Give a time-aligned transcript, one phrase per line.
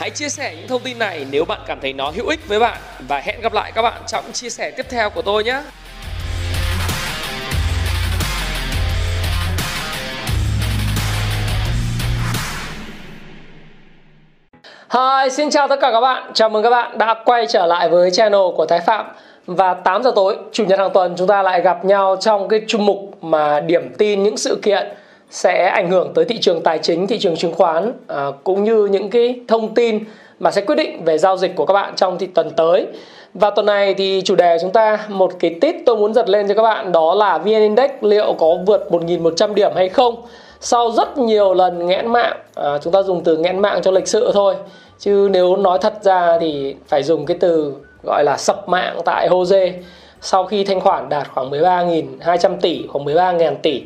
[0.00, 2.58] Hãy chia sẻ những thông tin này nếu bạn cảm thấy nó hữu ích với
[2.58, 5.62] bạn và hẹn gặp lại các bạn trong chia sẻ tiếp theo của tôi nhé.
[14.90, 16.30] Hi, xin chào tất cả các bạn.
[16.34, 19.06] Chào mừng các bạn đã quay trở lại với channel của Thái Phạm.
[19.46, 22.60] Và 8 giờ tối, chủ nhật hàng tuần chúng ta lại gặp nhau trong cái
[22.68, 24.86] chung mục mà điểm tin những sự kiện
[25.30, 28.86] sẽ ảnh hưởng tới thị trường tài chính, thị trường chứng khoán à, cũng như
[28.86, 30.04] những cái thông tin
[30.40, 32.86] mà sẽ quyết định về giao dịch của các bạn trong thị tuần tới.
[33.34, 36.28] Và tuần này thì chủ đề của chúng ta một cái tít tôi muốn giật
[36.28, 40.22] lên cho các bạn đó là VN Index liệu có vượt 1.100 điểm hay không?
[40.60, 44.08] Sau rất nhiều lần nghẽn mạng, à, chúng ta dùng từ nghẽn mạng cho lịch
[44.08, 44.54] sự thôi.
[44.98, 49.28] Chứ nếu nói thật ra thì phải dùng cái từ gọi là sập mạng tại
[49.28, 49.72] Jose
[50.20, 53.82] sau khi thanh khoản đạt khoảng 13.200 tỷ, khoảng 13.000 tỷ.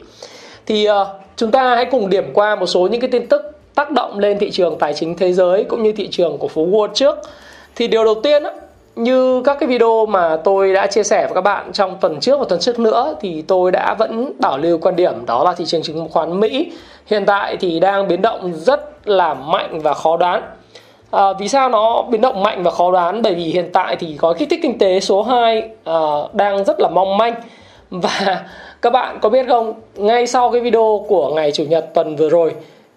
[0.67, 0.95] Thì uh,
[1.37, 4.39] chúng ta hãy cùng điểm qua một số những cái tin tức tác động lên
[4.39, 7.19] thị trường tài chính thế giới cũng như thị trường của phố Wall trước.
[7.77, 8.43] Thì điều đầu tiên
[8.97, 12.39] như các cái video mà tôi đã chia sẻ với các bạn trong tuần trước
[12.41, 15.65] và tuần trước nữa thì tôi đã vẫn bảo lưu quan điểm đó là thị
[15.65, 16.73] trường chứng khoán Mỹ
[17.07, 20.43] hiện tại thì đang biến động rất là mạnh và khó đoán.
[21.11, 23.23] À, vì sao nó biến động mạnh và khó đoán?
[23.23, 25.95] Bởi vì hiện tại thì gói kích thích kinh tế số 2 à,
[26.33, 27.35] đang rất là mong manh
[27.91, 28.45] và
[28.85, 32.29] các bạn có biết không, ngay sau cái video của ngày chủ nhật tuần vừa
[32.29, 32.53] rồi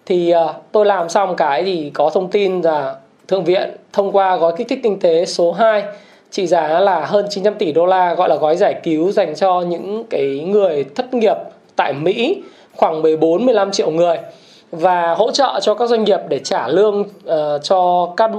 [0.05, 2.95] thì à, tôi làm xong cái thì có thông tin là
[3.27, 5.83] Thượng viện thông qua gói kích thích kinh tế số 2
[6.31, 9.61] trị giá là hơn 900 tỷ đô la gọi là gói giải cứu dành cho
[9.61, 11.35] những cái người thất nghiệp
[11.75, 12.41] tại Mỹ
[12.75, 14.17] khoảng 14 15 triệu người
[14.71, 18.31] và hỗ trợ cho các doanh nghiệp để trả lương uh, cho các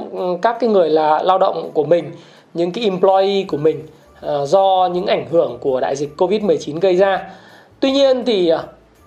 [0.43, 2.11] các cái người là lao động của mình,
[2.55, 3.79] những cái employee của mình.
[3.79, 7.31] uh, Ờ, do những ảnh hưởng của đại dịch Covid-19 gây ra.
[7.81, 8.65] Tuy nhiên thì ờ,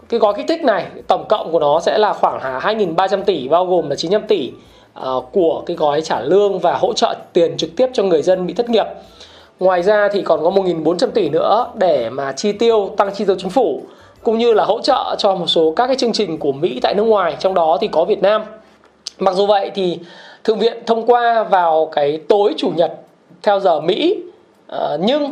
[0.10, 3.66] cái gói kích thích này, tổng cộng của nó sẽ là khoảng 2.300 tỷ, bao
[3.66, 4.52] gồm là 900 tỷ
[4.94, 8.48] ờ, của cái gói trả lương và hỗ trợ tiền trực tiếp cho người dân
[8.48, 8.86] bị thất nghiệp.
[9.60, 13.36] Ngoài ra thì còn có 1.400 tỷ nữa để mà chi tiêu, tăng chi tiêu
[13.40, 13.82] chính phủ,
[14.24, 16.94] cũng như là hỗ trợ cho một số các cái chương trình của Mỹ tại
[16.94, 18.44] nước ngoài, trong đó thì có Việt Nam.
[19.20, 20.00] Mặc dù vậy thì
[20.44, 22.92] Thượng viện thông qua vào cái tối chủ nhật
[23.44, 24.18] theo giờ Mỹ
[24.72, 25.32] Ờ, nhưng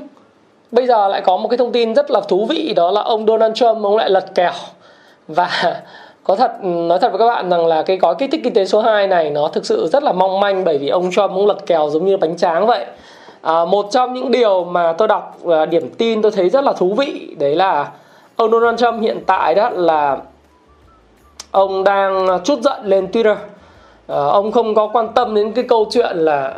[0.71, 3.25] bây giờ lại có một cái thông tin rất là thú vị đó là ông
[3.25, 4.51] Donald Trump ông lại lật kèo.
[5.27, 5.49] Và
[6.23, 8.53] có thật ừ, nói thật với các bạn rằng là cái gói kích thích kinh
[8.53, 11.31] tế số 2 này nó thực sự rất là mong manh bởi vì ông Trump
[11.35, 12.85] cũng lật kèo giống như bánh tráng vậy.
[13.41, 15.37] À, một trong những điều mà tôi đọc
[15.69, 17.91] điểm tin tôi thấy rất là thú vị đấy là
[18.35, 20.17] ông Donald Trump hiện tại đó là
[21.51, 23.35] ông đang chút giận lên Twitter.
[24.07, 26.53] À, ông không có quan tâm đến cái câu chuyện là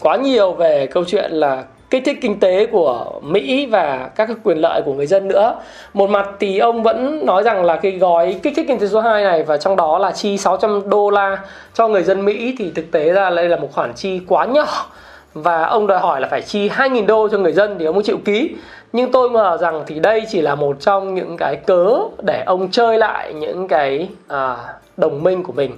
[0.00, 4.58] quá nhiều về câu chuyện là kích thích kinh tế của Mỹ và các quyền
[4.58, 5.54] lợi của người dân nữa.
[5.94, 9.00] Một mặt thì ông vẫn nói rằng là cái gói kích thích kinh tế số
[9.00, 11.38] 2 này và trong đó là chi 600 đô la
[11.74, 14.86] cho người dân Mỹ thì thực tế ra đây là một khoản chi quá nhỏ.
[15.34, 18.04] Và ông đòi hỏi là phải chi 2.000 đô cho người dân thì ông mới
[18.04, 18.56] chịu ký.
[18.92, 22.70] Nhưng tôi ngờ rằng thì đây chỉ là một trong những cái cớ để ông
[22.70, 24.56] chơi lại những cái à,
[24.96, 25.76] đồng minh của mình.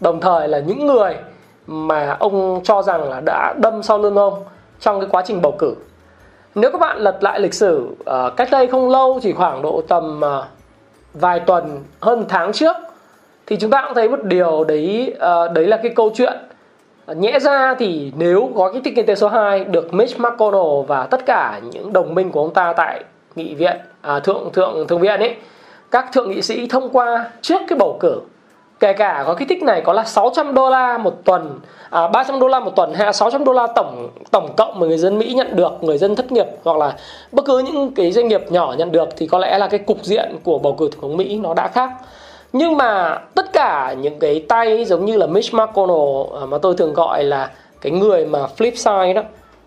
[0.00, 1.14] Đồng thời là những người
[1.66, 4.44] mà ông cho rằng là đã đâm sau lưng ông
[4.80, 5.74] trong cái quá trình bầu cử.
[6.54, 9.82] Nếu các bạn lật lại lịch sử uh, cách đây không lâu chỉ khoảng độ
[9.88, 10.44] tầm uh,
[11.14, 12.76] vài tuần hơn tháng trước
[13.46, 16.32] thì chúng ta cũng thấy một điều đấy uh, đấy là cái câu chuyện.
[17.16, 21.06] Nhẽ ra thì nếu có cái thích kinh tế số 2 được Mitch McConnell và
[21.06, 25.00] tất cả những đồng minh của ông ta tại nghị viện à, thượng thượng thượng
[25.00, 25.36] viện ấy
[25.90, 28.20] các thượng nghị sĩ thông qua trước cái bầu cử
[28.80, 32.40] kể cả có kích thích này có là 600 đô la một tuần à, 300
[32.40, 35.18] đô la một tuần hay là 600 đô la tổng tổng cộng mà người dân
[35.18, 36.96] Mỹ nhận được người dân thất nghiệp hoặc là
[37.32, 40.02] bất cứ những cái doanh nghiệp nhỏ nhận được thì có lẽ là cái cục
[40.02, 41.90] diện của bầu cử tổng thống Mỹ nó đã khác.
[42.52, 46.74] Nhưng mà tất cả những cái tay giống như là Mitch McConnell à, mà tôi
[46.78, 47.50] thường gọi là
[47.80, 49.22] cái người mà flip side đó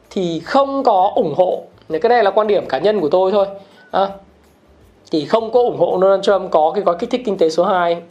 [0.10, 1.64] thì không có ủng hộ.
[1.90, 3.46] Cái này là quan điểm cá nhân của tôi thôi.
[3.92, 4.08] À,
[5.12, 7.64] thì không có ủng hộ Donald Trump có cái gói kích thích kinh tế số
[7.64, 8.02] 2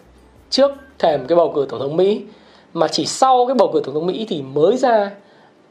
[0.51, 2.23] trước thềm cái bầu cử tổng thống Mỹ
[2.73, 5.11] mà chỉ sau cái bầu cử tổng thống Mỹ thì mới ra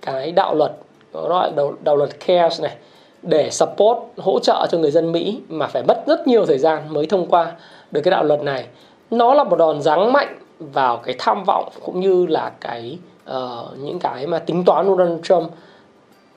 [0.01, 0.71] cái đạo luật
[1.13, 2.75] đó là đạo, đạo luật CARES này
[3.21, 6.93] để support hỗ trợ cho người dân Mỹ mà phải mất rất nhiều thời gian
[6.93, 7.51] mới thông qua
[7.91, 8.65] được cái đạo luật này.
[9.11, 12.97] Nó là một đòn giáng mạnh vào cái tham vọng cũng như là cái
[13.29, 15.51] uh, những cái mà tính toán của Donald Trump.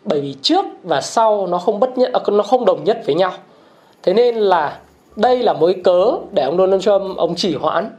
[0.05, 3.33] Bởi vì trước và sau nó không bất nhất nó không đồng nhất với nhau.
[4.03, 4.79] Thế nên là
[5.17, 7.91] đây là mối cớ để ông Donald Trump ông chỉ hoãn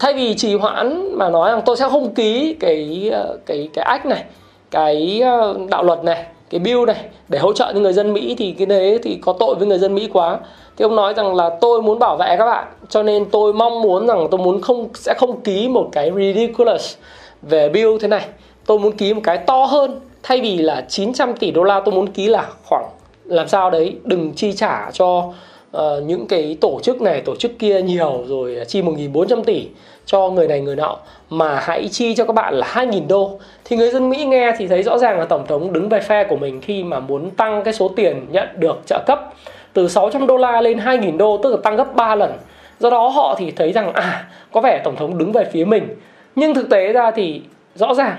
[0.00, 3.84] thay vì trì hoãn mà nói rằng tôi sẽ không ký cái ờ, cái cái
[3.84, 4.24] ách này,
[4.70, 8.34] cái ờ, đạo luật này, cái bill này để hỗ trợ những người dân Mỹ
[8.38, 10.38] thì cái đấy thì có tội với người dân Mỹ quá.
[10.76, 13.82] Thì ông nói rằng là tôi muốn bảo vệ các bạn, cho nên tôi mong
[13.82, 16.96] muốn rằng tôi muốn không, sẽ không ký một cái ridiculous
[17.42, 18.24] về bill thế này.
[18.66, 21.94] Tôi muốn ký một cái to hơn, thay vì là 900 tỷ đô la, tôi
[21.94, 22.84] muốn ký là khoảng,
[23.24, 25.32] làm sao đấy, đừng chi trả cho
[25.76, 29.68] uh, những cái tổ chức này tổ chức kia nhiều rồi chi 1.400 tỷ
[30.06, 30.96] cho người này người nọ
[31.30, 33.38] mà hãy chi cho các bạn là 2.000 đô.
[33.64, 36.24] Thì người dân Mỹ nghe thì thấy rõ ràng là tổng thống đứng về phe
[36.24, 39.34] của mình khi mà muốn tăng cái số tiền nhận được trợ cấp
[39.72, 42.32] từ 600 đô la lên 2.000 đô tức là tăng gấp 3 lần.
[42.80, 45.88] Do đó họ thì thấy rằng à có vẻ tổng thống đứng về phía mình.
[46.36, 47.42] Nhưng thực tế ra thì
[47.74, 48.16] rõ ràng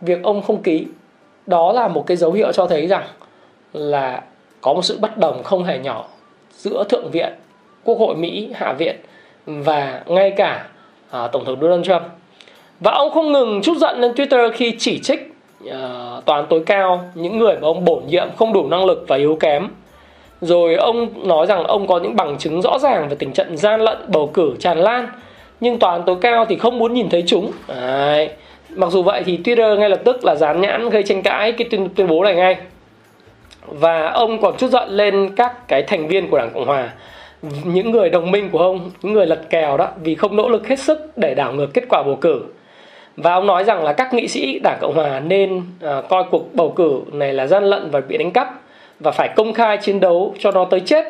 [0.00, 0.86] việc ông không ký
[1.46, 3.04] đó là một cái dấu hiệu cho thấy rằng
[3.72, 4.22] là
[4.60, 6.04] có một sự bất đồng không hề nhỏ
[6.58, 7.32] giữa thượng viện
[7.84, 8.96] quốc hội mỹ hạ viện
[9.46, 10.66] và ngay cả
[11.10, 12.02] à, tổng thống donald trump.
[12.80, 15.32] Và ông không ngừng chút giận lên twitter khi chỉ trích
[15.64, 15.70] uh,
[16.24, 19.16] tòa án tối cao những người mà ông bổ nhiệm không đủ năng lực và
[19.16, 19.68] yếu kém.
[20.40, 23.80] Rồi ông nói rằng ông có những bằng chứng rõ ràng về tình trạng gian
[23.80, 25.08] lận bầu cử tràn lan
[25.60, 27.52] nhưng tòa án tối cao thì không muốn nhìn thấy chúng.
[27.68, 28.30] Đấy.
[28.70, 31.68] mặc dù vậy thì twitter ngay lập tức là dán nhãn gây tranh cãi cái
[31.70, 32.56] tuyên, tuyên bố này ngay
[33.70, 36.88] và ông còn chút giận lên các cái thành viên của đảng cộng hòa.
[37.64, 40.68] Những người đồng minh của ông những người lật kèo đó vì không nỗ lực
[40.68, 42.42] hết sức để đảo ngược kết quả bầu cử.
[43.16, 46.54] Và ông nói rằng là các nghị sĩ đảng cộng hòa nên à, coi cuộc
[46.54, 48.48] bầu cử này là gian lận và bị đánh cắp
[49.00, 51.04] và phải công khai chiến đấu cho nó tới chết.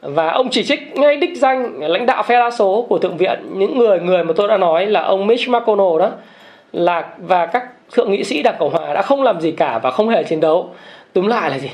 [0.00, 3.40] Và ông chỉ trích ngay đích danh lãnh đạo phe đa số của thượng viện
[3.54, 6.10] những người người mà tôi đã nói là ông Mitch McConnell đó
[6.72, 9.90] là và các thượng nghị sĩ đảng cộng hòa đã không làm gì cả và
[9.90, 10.70] không hề chiến đấu.
[11.12, 11.70] Túm lại là gì?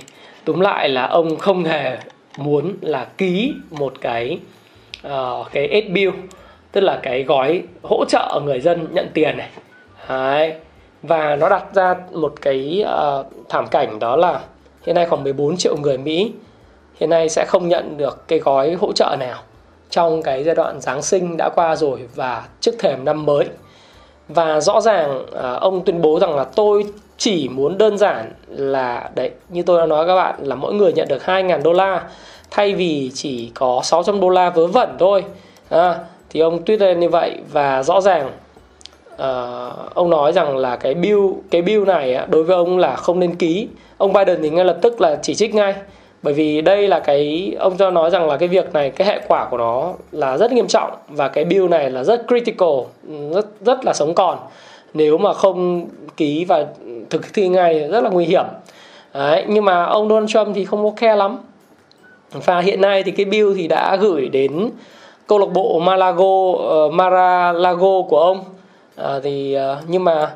[0.47, 1.99] Túm lại là ông không hề
[2.39, 4.39] muốn là ký một cái
[5.07, 6.11] uh, cái ad bill
[6.73, 9.49] tức là cái gói hỗ trợ người dân nhận tiền này
[10.09, 10.55] Đấy.
[11.03, 14.41] và nó đặt ra một cái uh, thảm cảnh đó là
[14.87, 16.33] hiện nay khoảng 14 triệu người Mỹ
[17.01, 19.43] hiện nay sẽ không nhận được cái gói hỗ trợ nào
[19.91, 23.45] trong cái giai đoạn Giáng sinh đã qua rồi và trước thềm năm mới
[24.29, 26.85] và rõ ràng uh, ông tuyên bố rằng là tôi
[27.19, 30.93] chỉ muốn đơn giản là đấy như tôi đã nói các bạn là mỗi người
[30.93, 32.05] nhận được 2.000 đô la.
[32.51, 35.25] Thay vì chỉ có 600 đô la vớ vẩn thôi.
[35.69, 35.99] À,
[36.31, 38.31] thì ông tuyết lên như vậy và rõ ràng
[39.15, 41.21] uh, ông nói rằng là cái bill
[41.51, 43.69] cái bill này đối với ông là không nên ký.
[43.99, 45.75] Ông Biden thì ngay lập tức là chỉ trích ngay.
[46.23, 49.21] Bởi vì đây là cái ông cho nói rằng là cái việc này cái hệ
[49.29, 52.79] quả của nó là rất nghiêm trọng và cái bill này là rất critical
[53.35, 54.39] rất rất là sống còn
[54.97, 56.67] nếu mà không ký và
[57.11, 58.45] thực thi ngay rất là nguy hiểm.
[59.15, 61.39] Đấy, nhưng mà ông Donald Trump thì không có khe lắm.
[62.33, 64.71] Và hiện nay thì cái bill thì đã gửi đến
[65.27, 68.45] câu lạc bộ Malago uh, ờ, Maralago của ông.
[69.01, 70.33] Uh, thì uh, nhưng mà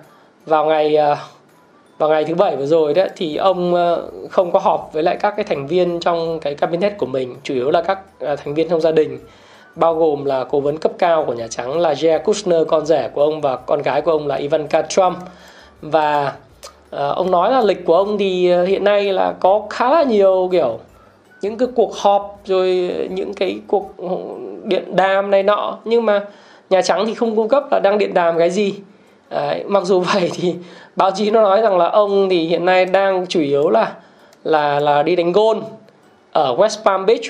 [0.46, 1.18] vào ngày uh,
[1.98, 5.16] vào ngày thứ bảy vừa rồi đấy thì ông uh, không có họp với lại
[5.20, 7.98] các cái thành viên trong cái cabinet của mình chủ yếu là các
[8.32, 9.18] uh, thành viên trong gia đình
[9.76, 13.08] bao gồm là cố vấn cấp cao của Nhà Trắng là Jared Kushner con rể
[13.08, 15.16] của ông và con gái của ông là Ivanka Trump.
[15.82, 16.32] Và
[16.96, 20.02] uh, ông nói là lịch của ông thì ờ, hiện nay là có khá là
[20.02, 20.78] nhiều kiểu
[21.42, 24.08] những cái cuộc họp rồi những cái cuộc ừ,
[24.64, 25.78] điện đàm này nọ.
[25.84, 26.24] Nhưng mà
[26.70, 28.74] Nhà Trắng thì không cung cấp là đang điện đàm cái gì.
[29.30, 30.54] Đấy, mặc dù vậy thì
[30.96, 33.92] báo chí nó nói rằng là ông thì hiện nay đang chủ yếu là
[34.44, 35.60] là là đi đánh gôn
[36.32, 37.24] ở West Palm Beach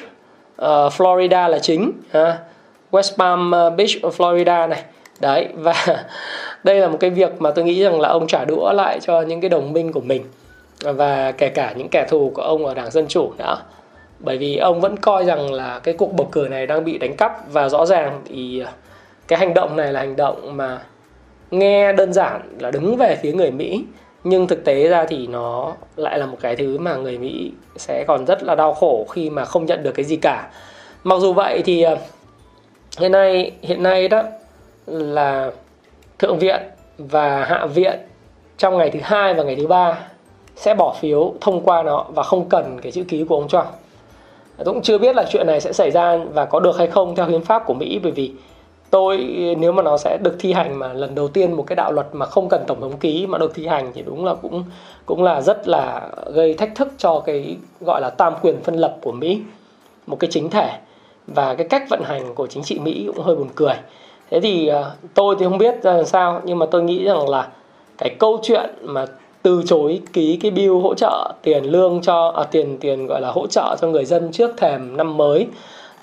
[0.65, 2.39] uh, Florida là chính ha.
[2.91, 4.83] West Palm ờ, Beach Florida này.
[5.21, 5.75] Đấy và
[6.65, 9.21] đây là một cái việc mà tôi nghĩ rằng là ông trả đũa lại cho
[9.21, 10.25] những cái đồng minh của mình
[10.83, 13.57] và kể cả những kẻ thù của ông ở đảng dân chủ nữa.
[14.19, 17.17] Bởi vì ông vẫn coi rằng là cái cuộc bầu cử này đang bị đánh
[17.17, 18.71] cắp và rõ ràng thì ờ,
[19.29, 20.79] cái hành động này là hành động mà
[21.51, 23.85] nghe đơn giản là đứng về phía người Mỹ
[24.25, 28.05] nhưng thực tế ra thì nó lại là một cái thứ mà người Mỹ sẽ
[28.09, 30.51] còn rất là đau khổ khi mà không nhận được cái gì cả.
[31.05, 31.97] Mặc dù vậy thì ờ,
[32.99, 34.23] hiện nay hiện nay đó
[34.87, 35.51] là
[36.19, 36.61] thượng viện
[36.99, 37.99] và hạ viện
[38.59, 39.99] trong ngày thứ hai và ngày thứ ba
[40.57, 43.67] sẽ bỏ phiếu thông qua nó và không cần cái chữ ký của ông Trump.
[44.65, 47.17] Tôi cũng chưa biết là chuyện này sẽ xảy ra và có được hay không
[47.17, 48.33] theo hiến pháp của Mỹ bởi vì
[48.91, 49.19] tôi
[49.59, 52.07] nếu mà nó sẽ được thi hành mà lần đầu tiên một cái đạo luật
[52.13, 54.65] mà không cần tổng thống ký mà được thi hành thì đúng là cũng
[55.07, 58.97] cũng là rất là gây thách thức cho cái gọi là tam quyền phân lập
[59.03, 59.43] của Mỹ.
[60.07, 60.71] Một cái chính thể
[61.27, 63.75] và cái cách vận hành của chính trị Mỹ cũng hơi buồn cười.
[64.31, 67.29] Thế thì ờ, tôi thì không biết ra làm sao nhưng mà tôi nghĩ rằng
[67.29, 67.49] là
[67.99, 69.07] cái câu chuyện mà
[69.43, 73.31] từ chối ký cái bill hỗ trợ tiền lương cho à, tiền tiền gọi là
[73.31, 75.47] hỗ trợ cho người dân trước thềm năm mới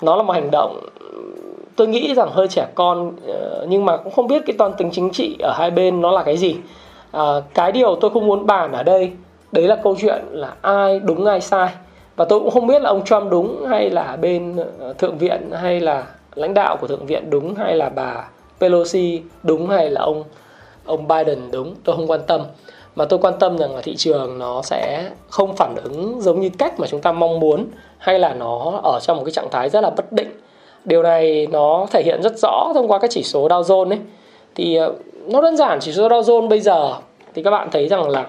[0.02, 0.80] nó là một hành động
[1.78, 4.90] tôi nghĩ rằng hơi trẻ con ờ, nhưng mà cũng không biết cái toàn tính
[4.92, 6.56] chính trị ở hai bên nó là cái gì.
[7.10, 7.22] À,
[7.54, 9.12] cái điều tôi không muốn bàn ở đây
[9.52, 11.68] đấy là câu chuyện là ai đúng ai sai.
[12.16, 15.50] Và tôi cũng không biết là ông Trump đúng hay là bên ờ, thượng viện
[15.52, 18.28] hay là lãnh đạo của thượng viện đúng hay là bà
[18.60, 20.24] Pelosi đúng hay là ông
[20.86, 22.40] ông Biden đúng tôi không quan tâm.
[22.96, 26.50] Mà tôi quan tâm rằng là thị trường nó sẽ không phản ứng giống như
[26.58, 27.66] cách mà chúng ta mong muốn
[27.98, 30.28] hay là nó ở trong một cái trạng thái rất là bất định
[30.84, 33.98] điều này nó thể hiện rất rõ thông qua các chỉ số Dow Jones ấy.
[34.54, 34.94] Thì ờ,
[35.26, 36.94] nó đơn giản chỉ số Dow Jones bây giờ
[37.34, 38.26] thì các bạn thấy rằng là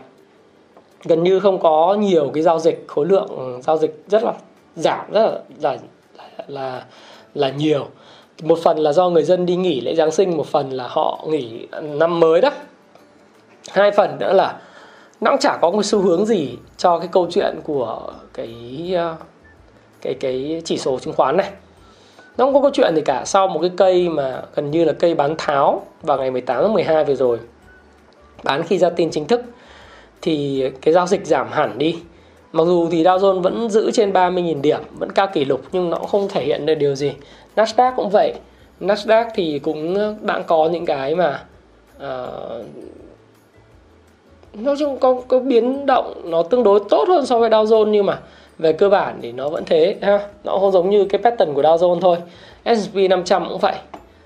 [1.04, 4.34] gần như không có nhiều cái giao dịch khối lượng giao dịch rất là
[4.76, 5.78] giảm rất là là
[6.48, 6.84] là,
[7.34, 7.88] là nhiều.
[8.44, 11.26] Một phần là do người dân đi nghỉ lễ Giáng sinh một phần là họ
[11.28, 12.50] nghỉ năm mới đó.
[13.72, 14.60] Hai phần nữa là
[15.22, 18.54] nó cũng chả có một xu hướng gì cho cái câu chuyện của cái
[18.96, 19.16] ờ,
[20.02, 21.52] cái cái chỉ số chứng khoán này
[22.40, 23.26] nó không có câu chuyện gì cả.
[23.26, 26.74] Sau một cái cây mà gần như là cây bán tháo vào ngày 18 tháng
[26.74, 27.40] 12 vừa rồi
[28.44, 29.42] bán khi ra tin chính thức
[30.22, 31.96] thì cái giao dịch giảm hẳn đi.
[32.52, 35.90] Mặc dù thì Dow Jones vẫn giữ trên 30.000 điểm vẫn cao kỷ lục nhưng
[35.90, 37.12] nó cũng không thể hiện được điều gì.
[37.56, 38.34] Nasdaq cũng vậy.
[38.82, 41.44] Nasdaq thì cũng đang có những cái mà
[42.00, 42.66] ờ, uh,
[44.54, 47.90] nói chung có có biến động nó tương đối tốt hơn so với Dow Jones
[47.90, 48.20] nhưng mà
[48.60, 50.20] về cơ bản thì nó vẫn thế ha?
[50.44, 52.18] Nó không giống như cái pattern của Dow Jones thôi.
[52.66, 53.76] S&P 500 cũng vậy.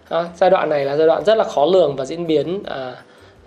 [0.10, 0.26] Ha?
[0.36, 2.96] giai đoạn này là giai đoạn rất là khó lường và diễn biến à,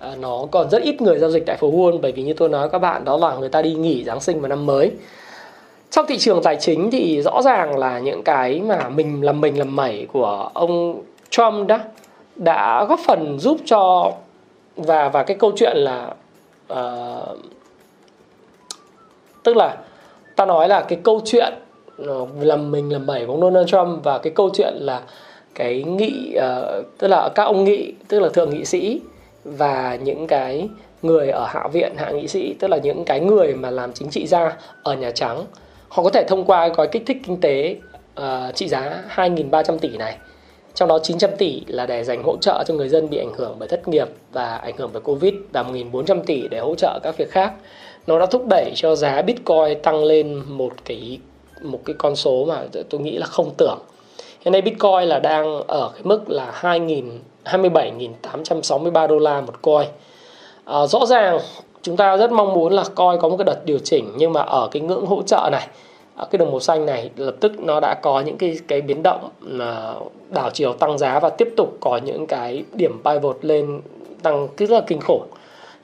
[0.00, 2.48] à, nó còn rất ít người giao dịch tại phố Wall bởi vì như tôi
[2.48, 4.90] nói các bạn đó là người ta đi nghỉ Giáng sinh và năm mới.
[5.90, 9.58] Trong thị trường tài chính thì rõ ràng là những cái mà mình làm mình
[9.58, 11.78] làm mẩy của ông Trump đó
[12.36, 14.12] đã góp phần giúp cho
[14.76, 16.14] và và cái câu chuyện là
[16.72, 17.38] uh,
[19.42, 19.76] tức là
[20.36, 21.54] ta nói là cái câu chuyện
[22.06, 25.02] ờ, làm mình làm bảy của ông Donald Trump và cái câu chuyện là
[25.54, 29.00] cái nghị uh, tức là các ông nghị tức là thượng nghị sĩ
[29.44, 30.68] và những cái
[31.02, 34.10] người ở hạ viện hạ nghị sĩ tức là những cái người mà làm chính
[34.10, 35.44] trị gia ở nhà trắng
[35.88, 37.76] họ có thể thông qua gói kích thích kinh tế
[38.20, 40.16] uh, trị giá 2.300 tỷ này
[40.74, 43.56] trong đó 900 tỷ là để dành hỗ trợ cho người dân bị ảnh hưởng
[43.58, 47.16] bởi thất nghiệp và ảnh hưởng bởi Covid và 1.400 tỷ để hỗ trợ các
[47.16, 47.52] việc khác.
[48.06, 51.18] Nó đã thúc đẩy cho giá Bitcoin tăng lên một cái
[51.62, 53.78] một cái con số mà tôi nghĩ là không tưởng.
[54.40, 57.02] Hiện nay Bitcoin là đang ở cái mức là 2.000
[57.44, 59.88] 27.863 đô la một coin.
[60.64, 61.38] À, rõ ràng
[61.82, 64.40] chúng ta rất mong muốn là coin có một cái đợt điều chỉnh nhưng mà
[64.40, 65.68] ở cái ngưỡng hỗ trợ này
[66.16, 69.02] ở cái đồng màu xanh này lập tức nó đã có những cái cái biến
[69.02, 69.94] động là
[70.30, 73.80] đảo chiều tăng giá và tiếp tục có những cái điểm pivot lên
[74.22, 75.26] tăng rất là kinh khủng.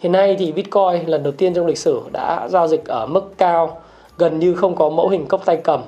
[0.03, 3.39] Hiện nay thì Bitcoin lần đầu tiên trong lịch sử đã giao dịch ở mức
[3.39, 3.81] cao
[4.19, 5.83] gần như không có mẫu hình cốc tay cầm.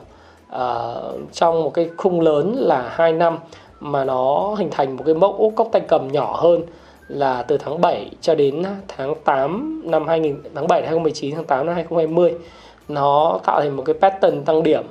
[0.52, 3.38] Uh, trong một cái khung lớn là 2 năm
[3.80, 6.62] mà nó hình thành một cái mẫu cốc tay cầm nhỏ hơn
[7.09, 11.44] là từ tháng 7 cho đến tháng 8 năm 2000 tháng 7 năm 2019 tháng
[11.44, 12.35] 8 năm 2020
[12.88, 14.85] nó tạo thành một cái pattern tăng điểm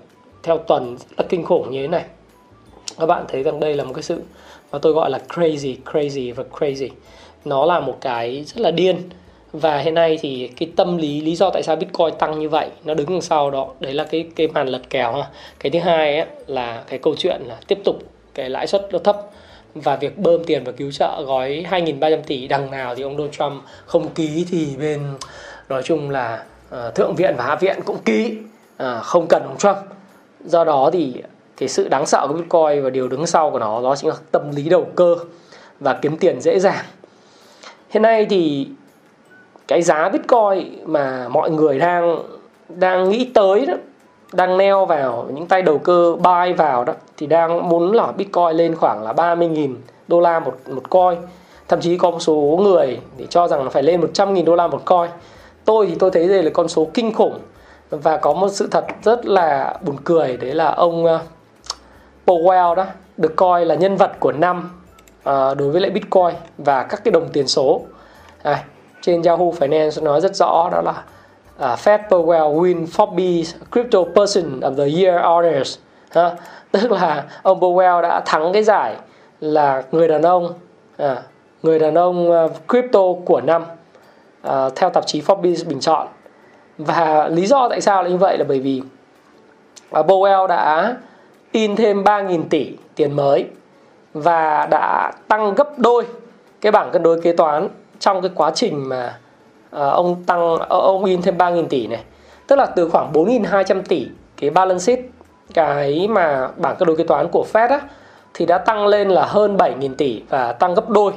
[0.44, 2.04] theo tuần rất là kinh khủng như thế này.
[3.00, 4.22] Các bạn thấy rằng đây là một cái sự
[4.72, 6.90] mà tôi gọi là crazy crazy và crazy
[7.46, 9.10] nó là một cái rất là điên.
[9.54, 12.70] Và hiện nay thì cái tâm lý lý do tại sao bitcoin tăng như vậy
[12.84, 15.28] nó đứng đằng sau đó đấy là cái cái màn lật kèo ha.
[15.60, 18.00] Cái thứ hai ấy, là cái câu chuyện là tiếp tục
[18.34, 19.18] cái lãi suất nó thấp
[19.76, 23.34] và việc bơm tiền và cứu trợ gói 2.300 tỷ đằng nào thì ông Donald
[23.34, 25.00] Trump không ký thì bên
[25.70, 26.44] nói chung là
[26.76, 28.38] uh, thượng viện và hạ viện cũng ký
[28.84, 29.78] uh, không cần ông Trump.
[30.46, 31.14] Do đó thì
[31.58, 34.16] cái sự đáng sợ của Bitcoin và điều đứng sau của nó đó chính là
[34.32, 35.16] tâm lý đầu cơ
[35.80, 36.86] và kiếm tiền dễ dàng
[37.94, 38.68] hiện nay thì
[39.68, 42.18] cái giá Bitcoin mà mọi người đang
[42.70, 43.74] đang nghĩ tới đó,
[44.34, 48.52] đang neo vào, những tay đầu cơ buy vào đó, thì đang muốn là Bitcoin
[48.52, 49.76] lên khoảng là 30.000
[50.08, 51.20] đô la một một coin.
[51.68, 54.68] Thậm chí có một số người thì cho rằng nó phải lên 100.000 đô la
[54.68, 55.10] một coin.
[55.66, 57.40] Tôi thì tôi thấy đây là con số kinh khủng
[57.90, 61.20] và có một sự thật rất là buồn cười, đấy là ông ờ,
[62.26, 62.86] Powell đó,
[63.18, 64.70] được coi là nhân vật của năm.
[65.24, 67.82] Ờ, đối với lại Bitcoin và các cái đồng tiền số.
[68.44, 68.64] À,
[69.02, 71.04] trên Yahoo Finance nói rất rõ đó là
[71.74, 75.78] uh, Fed Powell win Forbes Crypto Person of the Year honors.
[76.12, 76.32] Ha?
[76.72, 78.96] tức là ông Powell đã thắng cái giải
[79.40, 80.54] là người đàn ông
[80.98, 81.18] à,
[81.64, 83.64] người đàn ông à, crypto của năm
[84.42, 86.08] à, theo tạp chí Forbes bình chọn.
[86.78, 88.82] Và lý do tại sao là như vậy là bởi vì
[90.00, 90.96] uh, Powell đã
[91.52, 93.48] in thêm 3.000 tỷ tiền mới
[94.14, 96.06] và đã tăng gấp đôi
[96.62, 97.68] cái bảng cân đối kế toán
[98.00, 99.18] trong cái quá trình mà
[99.70, 102.04] ờ, ông tăng ờ, ông in thêm 3.000 tỷ này.
[102.48, 105.00] Tức là từ khoảng 4.200 tỷ cái balance sheet,
[105.54, 107.82] cái mà bảng cân đối kế toán của Fed á,
[108.34, 111.12] thì đã tăng lên là hơn 7.000 tỷ và tăng gấp đôi.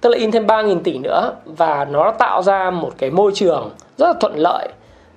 [0.00, 3.32] Tức là in thêm 3.000 tỷ nữa và nó đã tạo ra một cái môi
[3.34, 4.68] trường rất là thuận lợi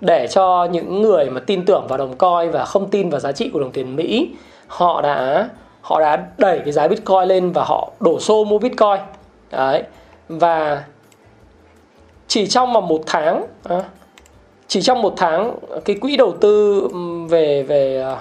[0.01, 3.32] để cho những người mà tin tưởng vào đồng coin và không tin vào giá
[3.32, 4.36] trị của đồng tiền Mỹ,
[4.68, 5.50] họ đã
[5.83, 8.99] họ đã đẩy cái giá Bitcoin lên và họ đổ xô mua Bitcoin.
[9.51, 9.83] Đấy.
[10.29, 10.83] Và
[12.27, 13.83] chỉ trong vòng một tháng à,
[14.67, 16.87] chỉ trong một tháng, cái quỹ đầu tư
[17.29, 18.17] về về à,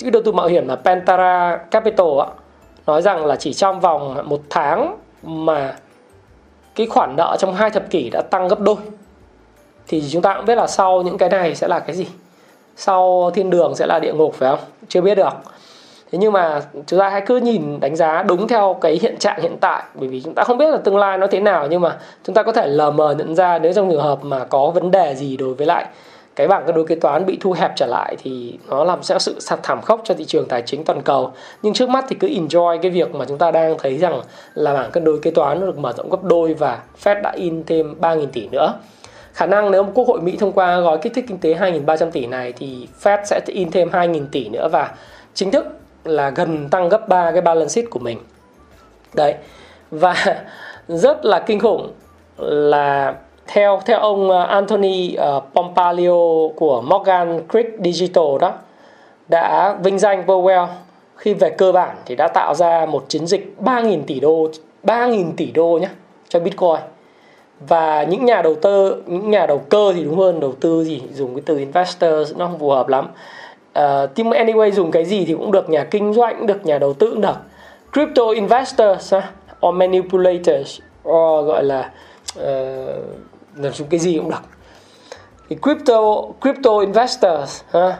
[0.00, 2.06] quỹ đầu tư mạo hiểm là Pantara Capital
[2.86, 5.76] nói rằng là chỉ trong vòng một tháng mà
[6.74, 8.76] cái khoản nợ trong hai thập kỷ đã tăng gấp đôi.
[9.88, 12.06] Thì chúng ta cũng biết là sau những cái này sẽ là cái gì?
[12.76, 14.60] Sau thiên đường sẽ là địa ngục phải không?
[14.88, 15.32] Chưa biết được
[16.12, 19.42] thế nhưng mà chúng ta hãy cứ nhìn đánh giá đúng theo cái hiện trạng
[19.42, 21.80] hiện tại, bởi vì chúng ta không biết là tương lai nó thế nào, nhưng
[21.80, 24.70] mà chúng ta có thể lờ mờ nhận ra nếu trong trường hợp mà có
[24.70, 25.86] vấn đề gì đối với lại
[26.36, 29.18] cái bảng cân đối kế toán bị thu hẹp trở lại thì nó làm sẽ
[29.18, 31.32] sự sạt thảm khốc cho thị trường tài chính toàn cầu.
[31.62, 34.20] Nhưng trước mắt thì cứ enjoy cái việc mà chúng ta đang thấy rằng
[34.54, 37.32] là bảng cân đối kế toán nó được mở rộng gấp đôi và Fed đã
[37.34, 38.74] in thêm 3.000 tỷ nữa.
[39.32, 42.26] Khả năng nếu Quốc hội Mỹ thông qua gói kích thích kinh tế 2.300 tỷ
[42.26, 44.90] này thì Fed sẽ in thêm 2.000 tỷ nữa và
[45.34, 45.66] chính thức
[46.04, 48.18] là gần tăng gấp 3 cái balance sheet của mình.
[49.14, 49.34] Đấy
[49.90, 50.44] và
[50.88, 51.92] rất là kinh khủng
[52.38, 53.14] là
[53.46, 58.52] theo theo ông ờ, Anthony uh, Pompalio của Morgan Creek Digital đó
[59.28, 60.66] đã vinh danh Powell
[61.16, 64.48] khi về cơ bản thì đã tạo ra một chiến dịch 3.000 tỷ đô
[64.84, 65.88] 3.000 tỷ đô nhé
[66.28, 66.80] cho Bitcoin.
[67.68, 71.02] Và những nhà đầu tư những nhà đầu cơ thì đúng hơn đầu tư gì
[71.14, 73.08] dùng cái từ investor nó không phù hợp lắm
[73.78, 76.78] uh, team anyway dùng cái gì thì cũng được nhà kinh doanh cũng được nhà
[76.78, 77.36] đầu tư cũng được.
[77.92, 79.14] Crypto investors
[79.66, 81.90] or manipulators or gọi là
[82.38, 82.44] uh,
[83.56, 84.42] làm chúng cái gì cũng được.
[85.48, 87.92] Thì crypto crypto investors uh,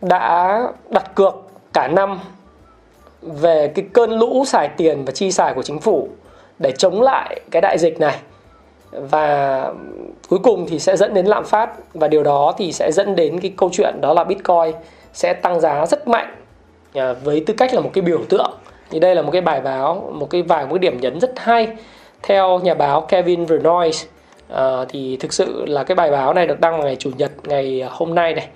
[0.00, 1.34] đã đặt cược
[1.72, 2.20] cả năm
[3.22, 6.08] về cái cơn lũ xài tiền và chi xài của chính phủ
[6.58, 8.16] để chống lại cái đại dịch này.
[8.90, 9.72] Và
[10.28, 13.40] cuối cùng thì sẽ dẫn đến lạm phát và điều đó thì sẽ dẫn đến
[13.40, 14.74] cái câu chuyện đó là bitcoin
[15.12, 16.34] sẽ tăng giá rất mạnh
[16.94, 18.50] à, với tư cách là một cái biểu tượng.
[18.90, 21.32] Thì đây là một cái bài báo một cái vài một cái điểm nhấn rất
[21.36, 21.68] hay.
[22.22, 24.04] Theo nhà báo Kevin Vernois
[24.48, 27.32] à, thì thực sự là cái bài báo này được đăng vào ngày chủ nhật
[27.44, 28.48] ngày hôm nay này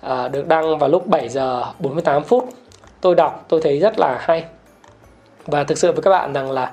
[0.00, 2.48] à, được đăng vào lúc 7 giờ 48 phút.
[3.00, 4.44] Tôi đọc tôi thấy rất là hay.
[5.46, 6.72] Và thực sự với các bạn rằng là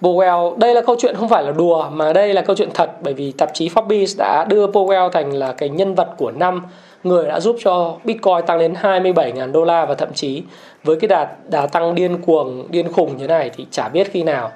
[0.00, 2.90] Powell đây là câu chuyện không phải là đùa mà đây là câu chuyện thật
[3.00, 6.62] bởi vì tạp chí Forbes đã đưa Powell thành là cái nhân vật của năm
[7.04, 10.42] người đã giúp cho Bitcoin tăng đến 27.000 đô la và thậm chí
[10.84, 14.22] với cái đà đà tăng điên cuồng, điên khủng như này thì chả biết khi
[14.22, 14.52] nào.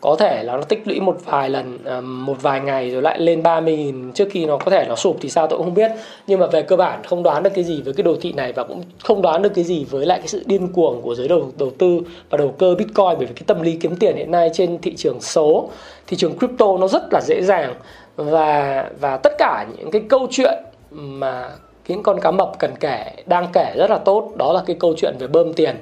[0.00, 3.20] Có thể là nó tích lũy một vài lần ờ, một vài ngày rồi lại
[3.20, 5.90] lên 30.000 trước khi nó có thể nó sụp thì sao tôi cũng không biết.
[6.26, 8.52] Nhưng mà về cơ bản không đoán được cái gì với cái đồ thị này
[8.52, 11.28] và cũng không đoán được cái gì với lại cái sự điên cuồng của giới
[11.28, 13.14] đầu đầu tư và đầu cơ Bitcoin.
[13.18, 15.70] Bởi vì cái tâm lý kiếm tiền hiện nay trên thị trường số,
[16.06, 17.74] thị trường crypto nó rất là dễ dàng.
[18.16, 20.58] Và và tất cả những cái câu chuyện
[20.90, 21.48] mà
[21.88, 24.94] những con cá mập cần kể đang kể rất là tốt đó là cái câu
[24.96, 25.76] chuyện về bơm tiền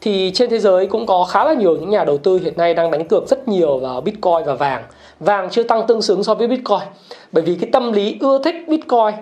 [0.00, 2.74] thì trên thế giới cũng có khá là nhiều những nhà đầu tư hiện nay
[2.74, 4.84] đang đánh cược rất nhiều vào Bitcoin và vàng.
[5.20, 6.80] Vàng chưa tăng tương xứng so với Bitcoin
[7.32, 9.14] bởi vì cái tâm lý ưa thích Bitcoin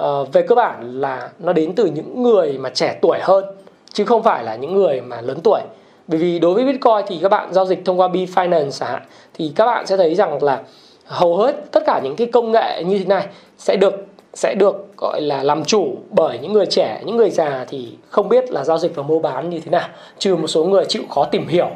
[0.00, 3.44] uh, về cơ bản là nó đến từ những người mà trẻ tuổi hơn
[3.92, 5.60] chứ không phải là những người mà lớn tuổi.
[6.06, 8.86] Bởi vì đối với Bitcoin thì các bạn giao dịch thông qua Binance
[9.34, 10.60] thì các bạn sẽ thấy rằng là
[11.04, 13.26] hầu hết tất cả những cái công nghệ như thế này
[13.58, 13.94] sẽ được
[14.34, 18.28] sẽ được, gọi là, làm chủ bởi những người trẻ, những người già thì không
[18.28, 19.88] biết là giao dịch và mua bán như thế nào,
[20.18, 21.68] trừ một số người chịu khó tìm hiểu.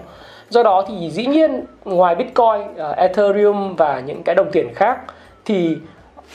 [0.48, 4.98] Do đó thì dĩ nhiên ngoài bitcoin ờ, ethereum và những cái đồng tiền khác
[5.44, 5.76] thì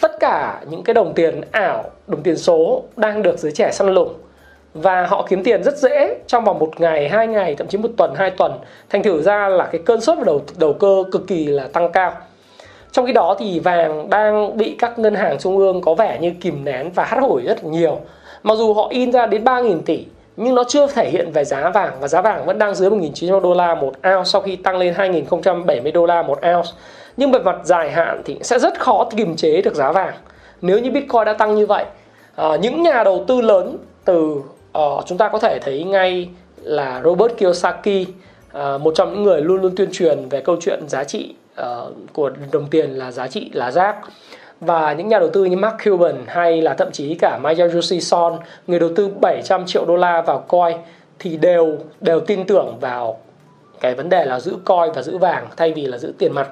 [0.01, 3.93] tất cả những cái đồng tiền ảo, đồng tiền số đang được giới trẻ săn
[3.93, 4.13] lùng.
[4.73, 7.89] Và họ kiếm tiền rất dễ, trong vòng một ngày, hai ngày, thậm chí một
[7.97, 8.51] tuần, hai tuần.
[8.89, 11.91] Thành thử ra là cái cơn sốt và đầu đầu cơ cực kỳ là tăng
[11.91, 12.11] cao
[12.91, 16.31] trong khi đó thì vàng đang bị các ngân hàng trung ương có vẻ như
[16.41, 17.99] kìm nén và hắt hủi rất nhiều.
[18.43, 20.05] Mặc dù họ in ra đến 3.000 tỷ
[20.37, 23.39] nhưng nó chưa thể hiện về giá vàng và giá vàng vẫn đang dưới 1.900
[23.39, 26.69] đô la một ounce sau khi tăng lên 2.070 đô la một ounce.
[27.17, 30.13] Nhưng về mặt dài hạn thì sẽ rất khó kiềm chế được giá vàng.
[30.61, 31.85] Nếu như Bitcoin đã tăng như vậy
[32.35, 34.41] à, những nhà đầu tư lớn từ
[34.77, 36.29] uh, chúng ta có thể thấy ngay
[36.61, 38.05] là Robert Kiyosaki
[38.57, 41.95] uh, một trong những người luôn luôn tuyên truyền về câu chuyện giá trị uh,
[42.13, 43.95] của đồng tiền là giá trị là rác
[44.61, 48.37] và những nhà đầu tư như Mark Cuban hay là thậm chí cả Masayoshi Son
[48.67, 50.77] người đầu tư 700 triệu đô la vào coin
[51.19, 53.19] thì đều đều tin tưởng vào
[53.81, 56.49] cái vấn đề là giữ coin và giữ vàng thay vì là giữ tiền mặt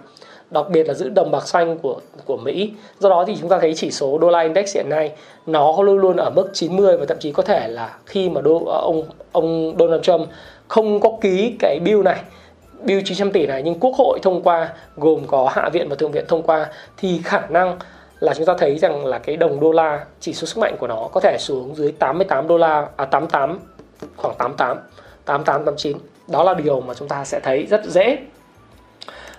[0.52, 2.72] đặc biệt là giữ đồng bạc xanh của của Mỹ.
[3.00, 5.12] Do đó thì chúng ta thấy chỉ số đô la index hiện nay
[5.46, 8.66] nó luôn luôn ở mức 90 và thậm chí có thể là khi mà đô,
[8.66, 10.30] ông ông Donald Trump
[10.68, 12.20] không có ký cái bill này
[12.84, 16.12] bill 900 tỷ này, nhưng quốc hội thông qua, gồm có hạ viện và thượng
[16.12, 16.66] viện thông qua,
[16.98, 17.78] thì khả năng
[18.20, 20.88] là chúng ta thấy rằng là cái đồng đô la, chỉ số sức mạnh của
[20.88, 23.60] nó có thể xuống dưới 88 đô la à 88
[24.16, 24.78] khoảng 88
[25.26, 28.18] 88 89 đó là điều mà chúng ta sẽ thấy rất dễ.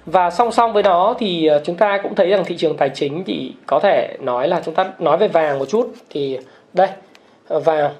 [0.07, 2.90] Và song song với đó thì à, chúng ta cũng thấy rằng thị trường tài
[2.94, 5.92] chính thì có thể nói là chúng ta nói về vàng một chút.
[6.11, 6.38] Thì,
[6.72, 6.88] đây,
[7.48, 7.92] vàng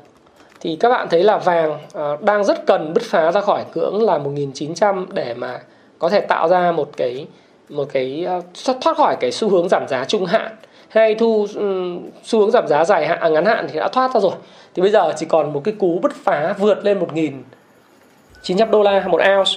[0.61, 4.03] thì các bạn thấy là vàng à, đang rất cần bứt phá ra khỏi ngưỡng
[4.03, 5.61] là 1900 để mà
[5.99, 7.27] có thể tạo ra một cái
[7.69, 8.41] một cái à,
[8.81, 10.57] thoát khỏi cái xu hướng giảm giá trung hạn.
[10.89, 11.47] Hay thu
[12.25, 14.33] xu hướng giảm giá dài hạn à, ngắn hạn thì đã thoát ra rồi.
[14.75, 17.01] Thì bây giờ chỉ còn một cái cú bứt phá vượt lên
[18.43, 19.53] 1.900 đô la một ounce.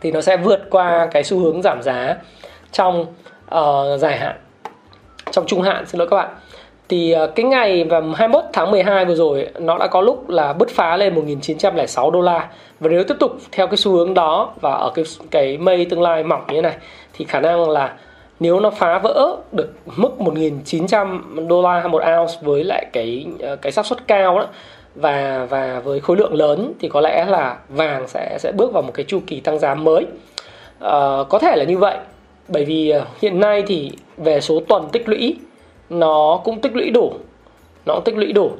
[0.00, 2.16] Thì nó sẽ vượt qua cái xu hướng giảm giá
[2.72, 3.06] trong
[3.54, 4.36] uh, dài hạn
[5.30, 5.86] trong trung hạn.
[5.86, 6.28] Xin lỗi các bạn
[6.88, 10.52] thì ờ, cái ngày và 21 tháng 12 vừa rồi nó đã có lúc là
[10.52, 12.48] bứt phá lên 1906 đô la.
[12.80, 16.02] Và nếu tiếp tục theo cái xu hướng đó và ở cái cái mây tương
[16.02, 16.76] lai mỏng như thế này
[17.12, 17.94] thì khả năng là
[18.40, 23.56] nếu nó phá vỡ được mức 1.900 đô la một ounce với lại cái ờ,
[23.56, 24.46] cái xác suất cao đó
[24.94, 28.82] và và với khối lượng lớn thì có lẽ là vàng sẽ sẽ bước vào
[28.82, 30.06] một cái chu kỳ tăng giá mới.
[30.80, 31.96] À, có thể là như vậy
[32.48, 35.36] bởi vì hiện nay thì về số tuần tích lũy
[35.90, 37.12] nó cũng tích lũy đủ.
[37.86, 38.50] Nó cũng tích lũy đủ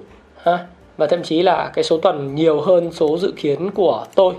[0.42, 0.58] ha?
[0.96, 4.34] Và thậm chí là cái số tuần nhiều hơn số dự kiến của tôi.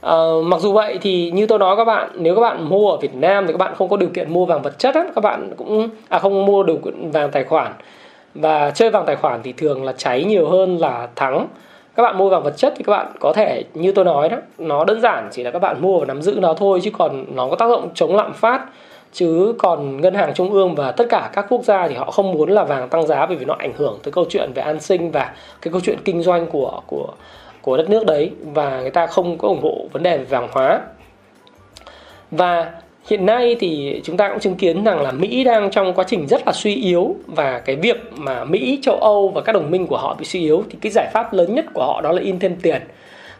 [0.00, 2.96] À, mặc dù vậy thì như tôi nói các bạn nếu các bạn mua ở
[2.96, 5.20] Việt Nam thì các bạn không có điều kiện mua vàng vật chất á, các
[5.24, 6.78] bạn cũng à không mua được
[7.12, 7.72] vàng tài khoản.
[8.34, 11.46] Và chơi vàng tài khoản thì thường là cháy nhiều hơn là thắng.
[11.96, 14.36] Các bạn mua vàng vật chất thì các bạn có thể như tôi nói đó
[14.58, 17.24] nó đơn giản chỉ là các bạn mua và nắm giữ nó thôi chứ còn
[17.34, 18.66] nó có tác động chống lạm phát
[19.12, 22.32] chứ còn ngân hàng trung ương và tất cả các quốc gia thì họ không
[22.32, 24.80] muốn là vàng tăng giá bởi vì nó ảnh hưởng tới câu chuyện về an
[24.80, 27.08] sinh và cái câu chuyện kinh doanh của của
[27.62, 30.48] của đất nước đấy và người ta không có ủng hộ vấn đề về vàng
[30.52, 30.80] hóa
[32.30, 32.72] và
[33.08, 36.26] hiện nay thì chúng ta cũng chứng kiến rằng là Mỹ đang trong quá trình
[36.26, 39.86] rất là suy yếu và cái việc mà Mỹ, châu Âu và các đồng minh
[39.86, 42.22] của họ bị suy yếu thì cái giải pháp lớn nhất của họ đó là
[42.22, 42.82] in thêm tiền.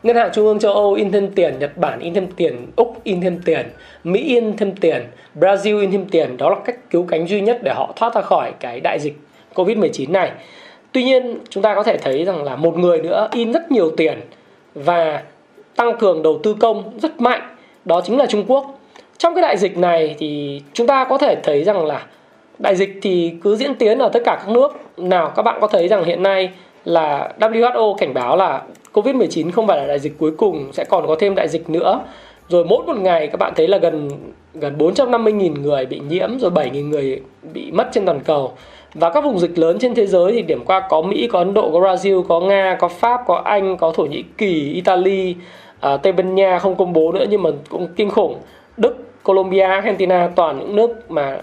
[0.03, 3.05] Ngân hàng Trung ương châu Âu in thêm tiền, Nhật Bản in thêm tiền, Úc
[3.05, 3.67] in thêm tiền,
[4.05, 5.03] Mỹ in thêm tiền,
[5.35, 6.37] Brazil in thêm tiền.
[6.37, 9.19] Đó là cách cứu cánh duy nhất để họ thoát ra khỏi cái đại dịch
[9.55, 10.31] Covid-19 này.
[10.93, 13.91] Tuy nhiên chúng ta có thể thấy rằng là một người nữa in rất nhiều
[13.97, 14.21] tiền
[14.75, 15.23] và
[15.77, 18.79] tăng cường đầu tư công rất mạnh đó chính là Trung Quốc
[19.19, 22.07] trong cái đại dịch này thì chúng ta có thể thấy rằng là
[22.59, 25.67] đại dịch thì cứ diễn tiến ở tất cả các nước nào các bạn có
[25.67, 26.51] thấy rằng hiện nay
[26.85, 31.07] là WHO cảnh báo là Covid-19 không phải là đại dịch cuối cùng sẽ còn
[31.07, 32.05] có thêm đại dịch nữa
[32.49, 34.11] rồi mỗi một ngày các bạn thấy là gần
[34.55, 37.21] gần 450.000 người bị nhiễm rồi 7.000 người
[37.55, 38.53] bị mất trên toàn cầu
[38.95, 41.55] và các vùng dịch lớn trên thế giới thì điểm qua có Mỹ, có Ấn
[41.55, 45.37] Độ, có Brazil, có Nga, có Pháp, có Anh, có Thổ Nhĩ Kỳ, Italy,
[45.81, 48.39] à, Tây Ban Nha không công bố nữa nhưng mà cũng kinh khủng.
[48.77, 51.39] Đức, Colombia, Argentina toàn những nước mà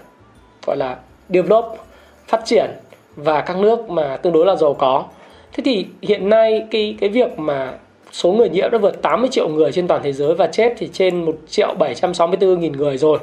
[0.66, 0.96] gọi là
[1.28, 1.64] develop,
[2.26, 2.70] phát triển
[3.16, 5.04] và các nước mà tương đối là giàu có.
[5.52, 7.72] Thế thì hiện nay cái cái việc mà
[8.12, 10.88] số người nhiễm đã vượt 80 triệu người trên toàn thế giới và chết thì
[10.92, 13.18] trên 1 triệu 764 nghìn người rồi.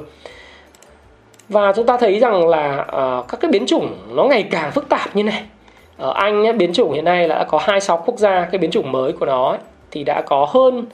[1.48, 4.88] Và chúng ta thấy rằng là uh, các cái biến chủng nó ngày càng phức
[4.88, 5.42] tạp như này.
[5.96, 8.70] Ở Anh ấy, biến chủng hiện nay là đã có 26 quốc gia cái biến
[8.70, 9.58] chủng mới của nó ấy,
[9.90, 10.86] thì đã có hơn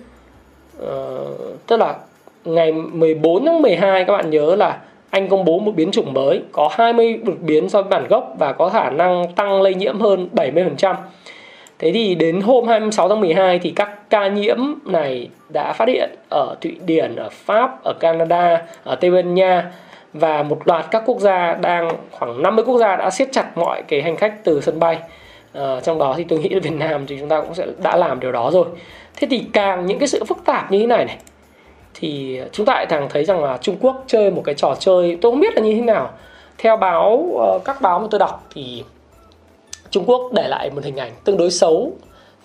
[0.82, 1.94] uh, tức là
[2.44, 4.78] ngày 14 tháng 12 các bạn nhớ là
[5.10, 8.34] anh công bố một biến chủng mới có 20 đột biến so với bản gốc
[8.38, 10.94] và có khả năng tăng lây nhiễm hơn 70%.
[11.78, 16.10] Thế thì đến hôm 26 tháng 12 thì các ca nhiễm này đã phát hiện
[16.30, 19.72] ở Thụy Điển, ở Pháp, ở Canada, ở Tây Ban Nha
[20.12, 23.82] và một loạt các quốc gia đang khoảng 50 quốc gia đã siết chặt mọi
[23.88, 24.98] cái hành khách từ sân bay.
[25.52, 27.96] À, trong đó thì tôi nghĩ là Việt Nam thì chúng ta cũng sẽ đã
[27.96, 28.66] làm điều đó rồi.
[29.16, 31.18] Thế thì càng những cái sự phức tạp như thế này này
[31.94, 35.18] thì chúng ta lại càng thấy rằng là Trung Quốc chơi một cái trò chơi
[35.20, 36.10] tôi không biết là như thế nào
[36.58, 38.84] theo báo ờ, các báo mà tôi đọc thì
[39.94, 41.92] Trung Quốc để lại một hình ảnh tương đối xấu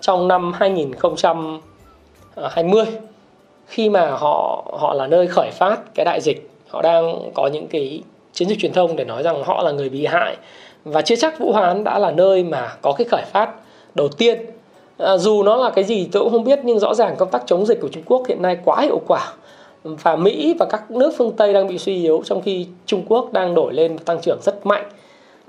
[0.01, 2.85] trong năm 2020
[3.67, 6.49] khi mà họ họ là nơi khởi phát cái đại dịch.
[6.67, 8.01] Họ đang có những cái
[8.33, 10.37] chiến dịch truyền thông để nói rằng họ là người bị hại.
[10.83, 13.49] Và chưa chắc Vũ Hán đã là nơi mà có cái khởi phát
[13.95, 14.45] đầu tiên.
[14.97, 17.43] À, dù nó là cái gì tôi cũng không biết nhưng rõ ràng công tác
[17.45, 19.33] chống dịch của Trung Quốc hiện nay quá hiệu quả.
[19.83, 23.33] Và Mỹ và các nước phương Tây đang bị suy yếu trong khi Trung Quốc
[23.33, 24.89] đang đổi lên tăng trưởng rất mạnh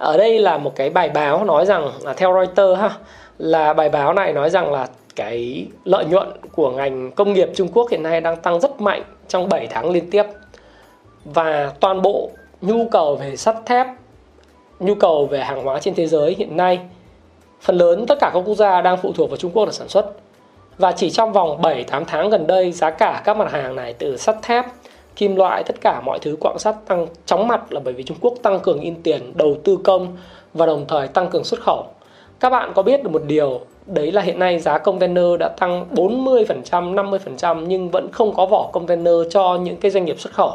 [0.00, 2.90] ở đây là một cái bài báo nói rằng là theo Reuters ha,
[3.38, 4.86] là bài báo này nói rằng là
[5.16, 9.02] cái lợi nhuận của ngành công nghiệp Trung Quốc hiện nay đang tăng rất mạnh
[9.28, 10.22] trong 7 tháng liên tiếp.
[11.24, 13.86] Và toàn bộ nhu cầu về sắt thép,
[14.80, 16.78] nhu cầu về hàng hóa trên thế giới hiện nay,
[17.60, 19.88] phần lớn tất cả các quốc gia đang phụ thuộc vào Trung Quốc để sản
[19.88, 20.12] xuất.
[20.78, 24.16] Và chỉ trong vòng 7-8 tháng gần đây, giá cả các mặt hàng này từ
[24.16, 24.64] sắt thép
[25.16, 28.16] kim loại tất cả mọi thứ quặng sắt tăng chóng mặt là bởi vì Trung
[28.20, 30.16] Quốc tăng cường in tiền đầu tư công
[30.54, 31.86] và đồng thời tăng cường xuất khẩu
[32.40, 35.86] các bạn có biết được một điều đấy là hiện nay giá container đã tăng
[35.94, 40.52] 40%, 50% nhưng vẫn không có vỏ container cho những cái doanh nghiệp xuất khẩu.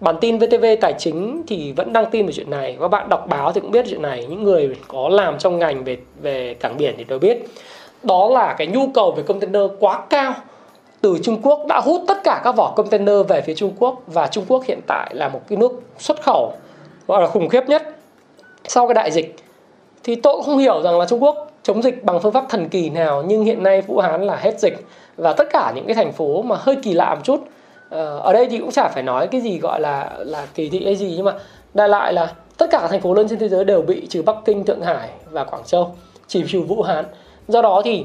[0.00, 2.76] Bản tin VTV Tài chính thì vẫn đăng tin về chuyện này.
[2.80, 4.26] Các bạn đọc báo thì cũng biết chuyện này.
[4.28, 7.38] Những người có làm trong ngành về về cảng biển thì đều biết.
[8.02, 10.34] Đó là cái nhu cầu về container quá cao
[11.00, 14.26] từ Trung Quốc đã hút tất cả các vỏ container về phía Trung Quốc và
[14.26, 16.52] Trung Quốc hiện tại là một cái nước xuất khẩu
[17.06, 17.82] gọi là khủng khiếp nhất
[18.68, 19.36] sau cái đại dịch.
[20.04, 22.68] Thì tôi cũng không hiểu rằng là Trung Quốc chống dịch bằng phương pháp thần
[22.68, 25.94] kỳ nào nhưng hiện nay Vũ Hán là hết dịch và tất cả những cái
[25.94, 27.40] thành phố mà hơi kỳ lạ một chút
[27.90, 30.84] ờ, ở đây thì cũng chả phải nói cái gì gọi là là kỳ thị
[30.84, 31.34] hay gì nhưng mà
[31.74, 34.22] đại lại là tất cả các thành phố lớn trên thế giới đều bị trừ
[34.22, 35.94] Bắc Kinh, Thượng Hải và Quảng Châu
[36.26, 37.04] chỉ trừ Vũ Hán.
[37.48, 38.04] Do đó thì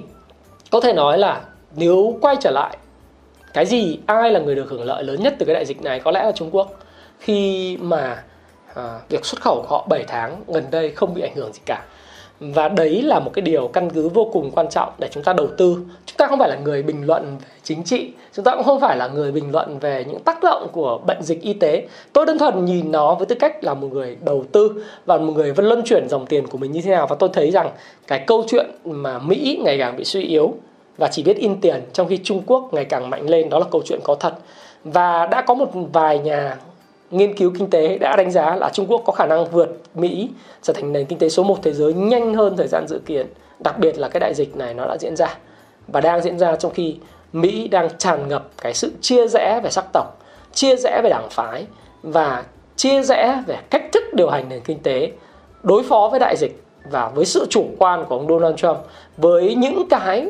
[0.71, 1.41] có thể nói là
[1.75, 2.77] nếu quay trở lại
[3.53, 3.99] cái gì?
[4.05, 5.99] Ai là người được hưởng lợi lớn nhất từ cái đại dịch này?
[5.99, 6.79] Có lẽ là Trung Quốc.
[7.19, 8.23] Khi mà
[8.75, 11.59] à, việc xuất khẩu của họ 7 tháng gần đây không bị ảnh hưởng gì
[11.65, 11.85] cả.
[12.39, 15.33] Và đấy là một cái điều căn cứ vô cùng quan trọng để chúng ta
[15.33, 15.77] đầu tư.
[16.05, 18.11] Chúng ta không phải là người bình luận về chính trị.
[18.33, 21.23] Chúng ta cũng không phải là người bình luận về những tác động của bệnh
[21.23, 21.87] dịch y tế.
[22.13, 25.33] Tôi đơn thuần nhìn nó với tư cách là một người đầu tư và một
[25.35, 27.07] người vẫn luân chuyển dòng tiền của mình như thế nào.
[27.07, 27.69] Và tôi thấy rằng
[28.07, 30.53] cái câu chuyện mà mỹ ngày càng bị suy yếu
[30.97, 33.65] và chỉ biết in tiền, trong khi Trung Quốc ngày càng mạnh lên, đó là
[33.71, 34.33] câu chuyện có thật.
[34.83, 36.57] Và đã có một vài nhà
[37.11, 40.29] nghiên cứu kinh tế đã đánh giá là Trung Quốc có khả năng vượt Mỹ,
[40.61, 43.27] trở thành nền kinh tế số 1 thế giới nhanh hơn thời gian dự kiến.
[43.59, 45.37] Đặc biệt là cái đại dịch này nó đã diễn ra
[45.87, 46.95] và đang diễn ra trong khi
[47.33, 50.19] Mỹ đang tràn ngập cái sự chia rẽ về sắc tộc,
[50.53, 51.65] chia rẽ về đảng phái
[52.03, 52.43] và
[52.75, 55.11] chia rẽ về cách thức điều hành nền kinh tế,
[55.63, 58.77] đối phó với đại dịch và với sự chủ quan của ông Donald Trump,
[59.17, 60.29] với những cái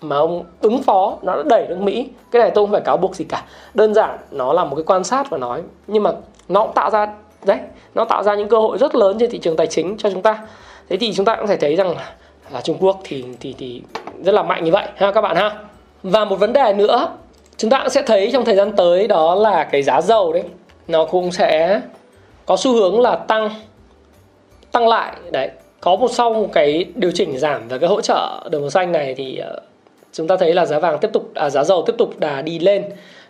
[0.00, 2.08] mà ông ứng phó nó đã đẩy nước Mỹ.
[2.30, 3.44] Cái này tôi không phải cáo buộc gì cả.
[3.74, 5.62] Đơn giản nó là một cái quan sát và nói.
[5.86, 6.12] Nhưng mà
[6.48, 7.06] nó cũng tạo ra
[7.44, 7.58] đấy
[7.94, 10.22] nó tạo ra những cơ hội rất lớn trên thị trường tài chính cho chúng
[10.22, 10.46] ta.
[10.88, 12.14] Thế thì chúng ta cũng thể thấy rằng là,
[12.50, 13.82] là Trung Quốc thì thì thì
[14.24, 15.54] rất là mạnh như vậy ha các bạn ha?
[16.02, 17.08] Và một vấn đề nữa
[17.56, 20.42] chúng ta cũng sẽ thấy trong thời gian tới đó là cái giá dầu đấy
[20.88, 21.80] nó cũng sẽ
[22.46, 23.50] có xu hướng là tăng
[24.72, 25.16] tăng lại.
[25.32, 28.70] Đấy có một sau một cái điều chỉnh giảm và cái hỗ trợ đường màu
[28.70, 29.60] xanh này thì ờ,
[30.16, 32.58] chúng ta thấy là giá vàng tiếp tục à, giá dầu tiếp tục đà đi
[32.58, 32.84] lên.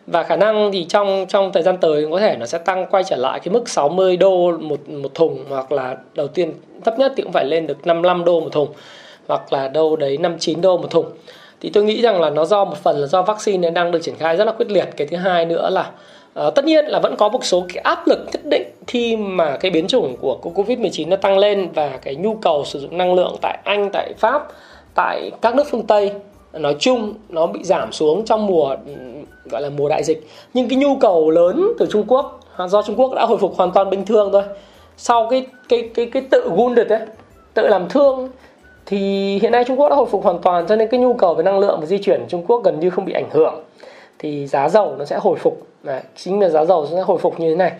[0.07, 3.05] Và khả năng thì trong trong thời gian tới có thể nó sẽ tăng quay
[3.05, 6.53] trở lại cái mức 60 đô một một thùng hoặc là đầu tiên
[6.85, 8.68] thấp nhất thì cũng phải lên được 55 đô một thùng
[9.29, 11.07] hoặc là đâu đấy 59 đô một thùng.
[11.61, 14.14] Thì tôi nghĩ rằng là nó do một phần là do vaccine đang được triển
[14.18, 14.88] khai rất là quyết liệt.
[14.96, 15.90] Cái thứ hai nữa là
[16.46, 19.57] uh, tất nhiên là vẫn có một số cái áp lực nhất định khi mà
[19.57, 22.99] cái biến chủng của covid 19 nó tăng lên và cái nhu cầu sử dụng
[22.99, 24.49] năng lượng tại anh tại pháp
[24.94, 26.12] tại các nước phương tây
[26.59, 28.77] nói chung nó bị giảm xuống trong mùa
[29.45, 30.29] gọi là mùa đại dịch.
[30.55, 33.73] Nhưng cái nhu cầu lớn từ Trung Quốc do Trung Quốc đã hồi phục hoàn
[33.73, 34.42] toàn bình thường thôi
[34.97, 37.01] sau cái cái cái cái tự wounded ấy
[37.55, 38.29] tự làm thương
[38.87, 38.99] thì
[39.38, 41.42] hiện nay Trung Quốc đã hồi phục hoàn toàn cho nên cái nhu cầu về
[41.42, 43.55] năng lượng và di chuyển Trung Quốc gần như không bị ảnh hưởng.
[44.19, 47.40] Thì giá dầu nó sẽ hồi phục Đấy, chính là giá dầu sẽ hồi phục
[47.40, 47.73] như thế này.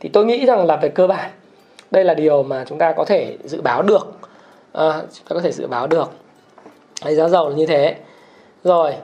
[0.00, 1.30] Thì tôi nghĩ rằng là về cơ bản
[1.90, 4.12] đây là điều mà chúng ta có thể dự báo được.
[4.72, 6.10] À, chúng ta có thể dự báo được.
[7.04, 7.94] Đấy, giá dầu là như thế
[8.66, 8.94] rồi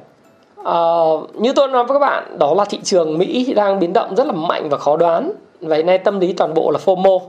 [0.61, 4.17] uh, như tôi nói với các bạn đó là thị trường Mỹ đang biến động
[4.17, 5.33] rất là mạnh và khó đoán.
[5.61, 7.21] Và hiện nay tâm lý toàn bộ là FOMO.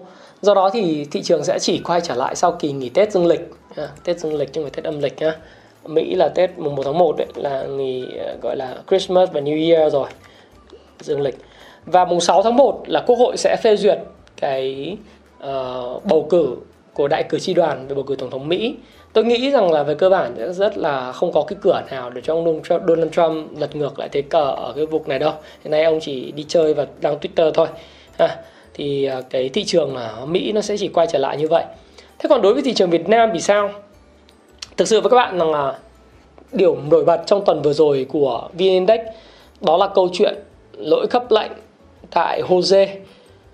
[0.42, 3.26] Do đó thì thị trường sẽ chỉ quay trở lại sau kỳ nghỉ Tết dương
[3.26, 3.52] lịch.
[3.76, 5.36] À, Tết dương lịch chứ không phải Tết âm lịch nhá.
[5.86, 9.42] Mỹ là Tết mùng 1 tháng 1 đấy là nghỉ ờ, gọi là Christmas và
[9.42, 10.10] New Year rồi
[11.00, 11.38] dương lịch.
[11.86, 14.00] Và mùng 6 tháng 1 là Quốc hội sẽ phê duyệt
[14.38, 14.98] cái
[15.44, 16.56] uh, bầu cử
[16.94, 18.76] của đại cử tri đoàn về bầu cử tổng thống Mỹ
[19.14, 22.10] tôi nghĩ rằng là về cơ bản sẽ rất là không có cái cửa nào
[22.10, 25.32] để cho ông Donald Trump lật ngược lại thế cờ ở cái vùng này đâu.
[25.64, 27.68] Hiện nay ông chỉ đi chơi và đăng Twitter thôi.
[28.18, 28.38] À,
[28.74, 31.64] thì cái thị trường ở Mỹ nó sẽ chỉ quay trở lại như vậy.
[32.20, 33.70] Thế còn đối với thị trường Việt Nam thì sao?
[34.78, 35.78] Thực sự với các bạn rằng là
[36.52, 39.00] điểm nổi bật trong tuần vừa rồi của VN Index
[39.62, 40.36] đó là câu chuyện
[40.78, 41.52] lỗi cấp lệnh
[42.12, 42.88] tại Jose.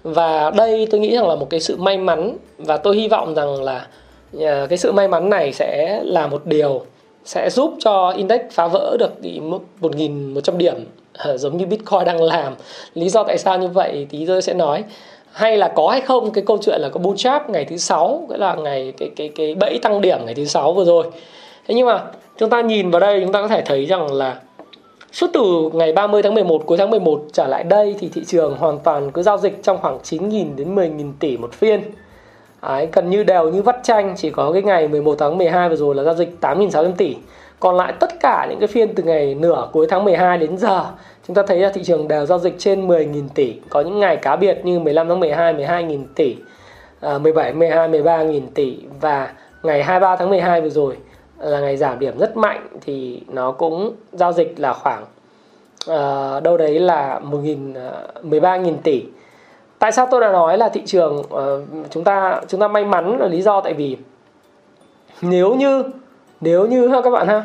[0.04, 3.36] Và đây tôi nghĩ rằng là một cái sự may mắn và tôi hy vọng
[3.36, 3.88] rằng là
[4.34, 6.86] Ờ, cái sự may mắn này sẽ là một điều,
[7.26, 10.76] sẽ giúp cho index phá vỡ được cái mức 1.100 điểm
[11.13, 12.56] ờ, giống như Bitcoin đang làm.
[12.94, 14.84] Lý do tại sao như vậy thì tôi sẽ nói
[15.32, 18.26] hay là có hay không, cái câu chuyện là có bull trap ngày thứ sáu
[18.30, 21.06] cái là ngày cái cái cái bẫy tăng điểm ngày thứ sáu vừa rồi.
[21.68, 22.04] Thế nhưng mà
[22.38, 24.39] chúng ta nhìn vào đây, chúng ta có thể thấy rằng là
[25.12, 28.58] suốt từ ngày 30 tháng 11 cuối tháng 11 trở lại đây thì thị trường
[28.58, 31.82] hoàn toàn cứ giao dịch trong khoảng 9.000 đến 10.000 tỷ một phiên
[32.62, 35.76] Đấy, gần như đều như vắt chanh chỉ có cái ngày 11 tháng 12 vừa
[35.76, 37.15] rồi là giao dịch 8.600 tỷ.
[37.60, 40.86] Còn lại tất cả những cái phiên từ ngày nửa cuối tháng 12 đến giờ
[41.28, 43.56] chúng ta thấy là thị trường đều giao dịch trên 10.000 tỷ.
[43.69, 46.36] Có những ngày cá biệt như 15 tháng 12 12.000 tỷ
[47.02, 48.78] 17 12 13.000 tỷ.
[49.02, 50.98] Và ngày 23 tháng 12 vừa rồi
[51.39, 55.04] là ngày giảm điểm rất mạnh thì nó cũng giao dịch là khoảng
[55.91, 57.74] uh, đâu đấy là 1.000
[58.24, 59.04] 13.000 à, tỷ.
[59.80, 63.20] Tại sao tôi đã nói là thị trường uh, chúng ta chúng ta may mắn
[63.20, 63.98] là lý do tại vì
[65.22, 65.84] nếu như
[66.42, 67.44] nếu như ha các bạn ha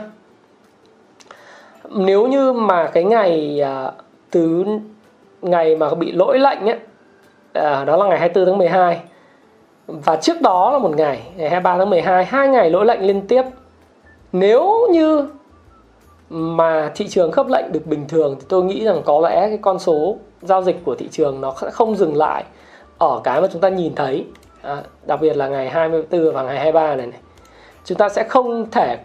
[1.91, 3.95] nếu như mà cái ngày à, uh,
[4.31, 4.65] từ
[5.43, 6.79] ngày mà bị lỗi lệnh ấy
[7.59, 9.01] uh, đó là ngày 24 tháng 12
[9.87, 13.27] và trước đó là một ngày ngày 23 tháng 12 hai ngày lỗi lệnh liên
[13.27, 13.43] tiếp
[14.33, 15.29] nếu như
[16.31, 19.59] mà thị trường khớp lệnh được bình thường thì tôi nghĩ rằng có lẽ cái
[19.63, 22.45] con số giao dịch của thị trường nó sẽ không dừng lại
[22.99, 24.25] ở cái mà chúng ta nhìn thấy.
[24.63, 27.21] À, đặc biệt là ngày 24 và ngày 23 này này.
[27.85, 28.99] Chúng ta sẽ không thể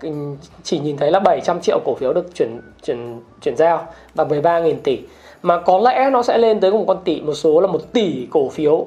[0.64, 4.76] chỉ nhìn thấy là 700 triệu cổ phiếu được chuyển chuyển chuyển giao và 13.000
[4.84, 5.00] tỷ
[5.42, 8.28] mà có lẽ nó sẽ lên tới một con tỷ một số là một tỷ
[8.32, 8.86] cổ phiếu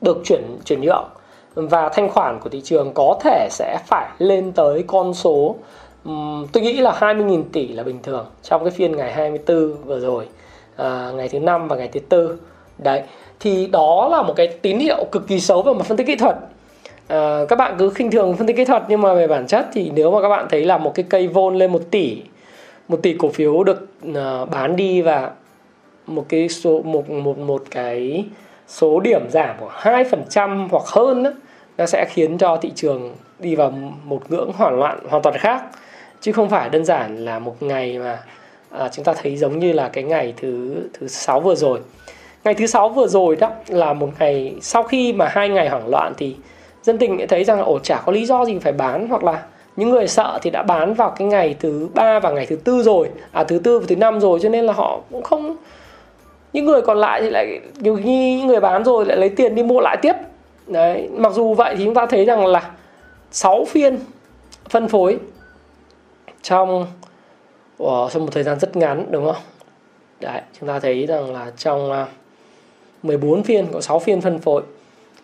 [0.00, 1.08] được chuyển chuyển nhượng.
[1.54, 5.56] Và thanh khoản của thị trường có thể sẽ phải lên tới con số
[6.04, 10.00] um, tôi nghĩ là 20.000 tỷ là bình thường trong cái phiên ngày 24 vừa
[10.00, 10.28] rồi
[10.80, 12.38] à, ngày thứ năm và ngày thứ tư.
[12.78, 13.02] Đấy
[13.40, 16.16] thì đó là một cái tín hiệu cực kỳ xấu về mặt phân tích kỹ
[16.16, 16.36] thuật.
[17.08, 19.66] À, các bạn cứ khinh thường phân tích kỹ thuật nhưng mà về bản chất
[19.72, 22.22] thì nếu mà các bạn thấy là một cái cây vôn lên một tỷ
[22.88, 25.30] một tỷ cổ phiếu được uh, bán đi và
[26.06, 28.24] một cái số một một một cái
[28.68, 31.30] số điểm giảm của hai phần trăm hoặc hơn đó,
[31.78, 33.70] nó sẽ khiến cho thị trường đi vào
[34.04, 35.62] một ngưỡng hoảng loạn hoàn toàn khác.
[36.20, 38.18] Chứ không phải đơn giản là một ngày mà
[38.70, 41.80] à, chúng ta thấy giống như là cái ngày thứ thứ sáu vừa rồi.
[42.44, 45.88] Ngày thứ sáu vừa rồi đó là một ngày sau khi mà hai ngày hoảng
[45.88, 46.36] loạn thì
[46.82, 49.42] dân tình thấy rằng ổ chả có lý do gì phải bán hoặc là
[49.76, 52.82] những người sợ thì đã bán vào cái ngày thứ ba và ngày thứ tư
[52.82, 53.08] rồi.
[53.32, 55.56] À thứ tư và thứ năm rồi cho nên là họ cũng không
[56.52, 59.54] những người còn lại thì lại nhiều khi những người bán rồi lại lấy tiền
[59.54, 60.12] đi mua lại tiếp.
[60.66, 62.70] Đấy mặc dù vậy thì chúng ta thấy rằng là
[63.30, 63.98] 6 phiên
[64.68, 65.18] phân phối
[66.42, 66.86] trong
[67.80, 69.42] của trong một thời gian rất ngắn, đúng không?
[70.20, 72.06] Đấy, chúng ta thấy rằng là trong à,
[73.02, 74.62] 14 phiên, có 6 phiên phân phối,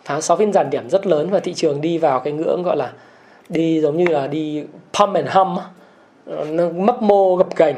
[0.05, 2.77] tháng 6 phiên giảm điểm rất lớn và thị trường đi vào cái ngưỡng gọi
[2.77, 2.93] là
[3.49, 4.63] đi giống như là đi
[4.99, 5.57] pump and hum
[6.49, 7.75] nó mấp mô gập ghềnh.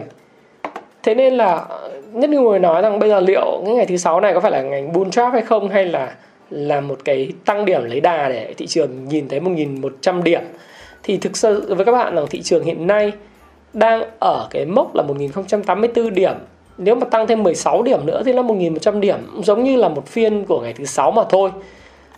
[1.03, 1.65] Thế nên là,
[2.13, 4.51] nhất như người nói rằng bây giờ liệu cái ngày thứ sáu này có phải
[4.51, 6.15] là ngành bull trap hay không, hay là
[6.49, 10.41] là một cái tăng điểm lấy đà để thị trường nhìn thấy 1.100 điểm?
[11.03, 13.11] Thì thực sự với các bạn là thị trường hiện nay
[13.73, 16.33] đang ở cái mốc là 1084 điểm.
[16.77, 20.07] Nếu mà tăng thêm 16 điểm nữa thì là 1100 điểm giống như là một
[20.07, 21.51] phiên của ngày thứ sáu mà thôi.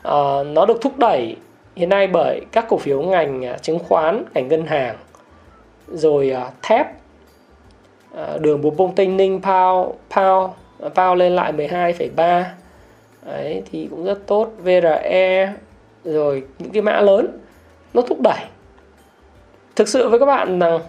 [0.03, 1.35] À, nó được thúc đẩy
[1.75, 4.95] hiện nay bởi các cổ phiếu ngành à, chứng khoán ngành ngân hàng
[5.87, 6.87] rồi à, thép
[8.15, 10.55] à, đường buộc bông tinh ninh pao pao
[10.95, 12.43] pao lên lại 12,3
[13.25, 14.51] Đấy, thì cũng rất tốt.
[14.63, 15.53] VRE
[16.03, 17.27] rồi những cái mã lớn
[17.93, 18.39] nó thúc đẩy.
[19.75, 20.79] Thực sự với các bạn rằng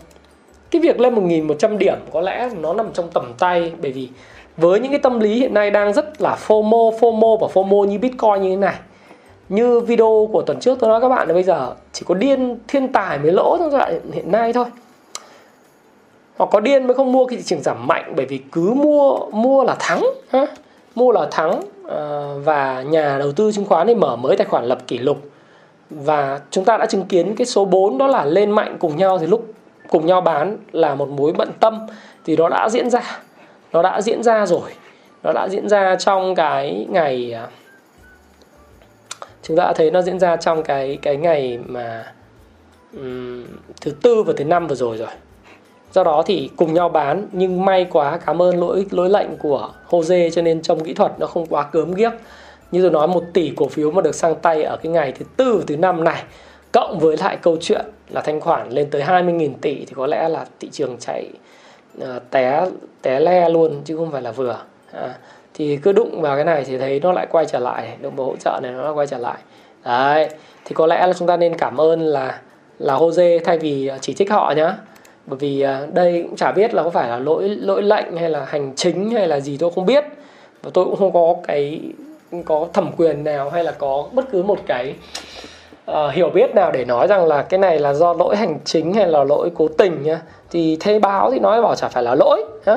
[0.73, 4.09] cái việc lên 1.100 điểm có lẽ nó nằm trong tầm tay bởi vì
[4.57, 7.99] với những cái tâm lý hiện nay đang rất là FOMO, FOMO và FOMO như
[7.99, 8.75] Bitcoin như thế này.
[9.49, 12.59] Như video của tuần trước tôi nói các bạn là bây giờ chỉ có điên
[12.69, 14.65] thiên tài mới lỗ trong giai đoạn hiện nay thôi.
[16.37, 19.19] Hoặc có điên mới không mua khi thị trường giảm mạnh bởi vì cứ mua
[19.33, 20.47] mua là thắng ha?
[20.95, 24.65] mua là thắng à, và nhà đầu tư chứng khoán thì mở mới tài khoản
[24.65, 25.19] lập kỷ lục.
[25.91, 29.19] Và chúng ta đã chứng kiến cái số 4 đó là lên mạnh cùng nhau
[29.19, 29.47] thì lúc
[29.93, 31.87] cùng nhau bán là một mối bận tâm
[32.25, 33.21] thì nó đã diễn ra.
[33.73, 34.71] Nó đã diễn ra rồi.
[35.23, 37.49] Nó đã diễn ra trong cái ngày à,
[39.43, 42.13] chúng ta đã thấy nó diễn ra trong cái cái ngày mà
[42.93, 43.45] um,
[43.81, 45.09] thứ tư và thứ năm vừa rồi rồi.
[45.93, 49.71] Do đó thì cùng nhau bán nhưng may quá cảm ơn lỗi lỗi lệnh của
[49.91, 52.13] Jose cho nên trong kỹ thuật nó không quá cớm ghiếc.
[52.71, 55.25] Như tôi nói một tỷ cổ phiếu mà được sang tay ở cái ngày thứ
[55.37, 56.23] tư và thứ năm này
[56.73, 60.29] cộng với lại câu chuyện là thanh khoản lên tới 20.000 tỷ thì có lẽ
[60.29, 61.31] là thị trường chạy
[61.99, 62.67] uh, té
[63.03, 64.59] té le luôn chứ không phải là vừa.
[64.93, 65.15] À,
[65.55, 68.27] thì cứ đụng vào cái này thì thấy nó lại quay trở lại động vào
[68.27, 69.39] hỗ trợ này nó lại quay trở lại.
[69.85, 70.29] Đấy
[70.65, 72.41] thì có lẽ là chúng ta nên cảm ơn là
[72.79, 74.77] là Jose thay vì ờ, chỉ trích họ nhá.
[75.27, 78.31] Bởi vì ờ, đây cũng chả biết là có phải là lỗi lỗi lệnh hay
[78.31, 80.05] là hành chính hay là gì tôi không biết.
[80.63, 81.81] Và tôi cũng không có cái
[82.45, 84.95] có thẩm quyền nào hay là có bất cứ một cái
[85.93, 88.93] uh, hiểu biết nào để nói rằng là cái này là do lỗi hành chính
[88.93, 90.21] hay là lỗi cố tình nhá.
[90.51, 92.77] Thì thế báo thì nói bảo chả phải là lỗi nhá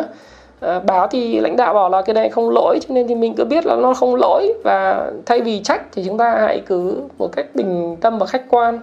[0.60, 3.34] ờ, báo thì lãnh đạo bảo là cái này không lỗi cho nên thì mình
[3.36, 4.54] cứ biết là nó không lỗi.
[4.64, 8.44] Và thay vì trách thì chúng ta hãy cứ một cách bình tâm và khách
[8.50, 8.80] quan.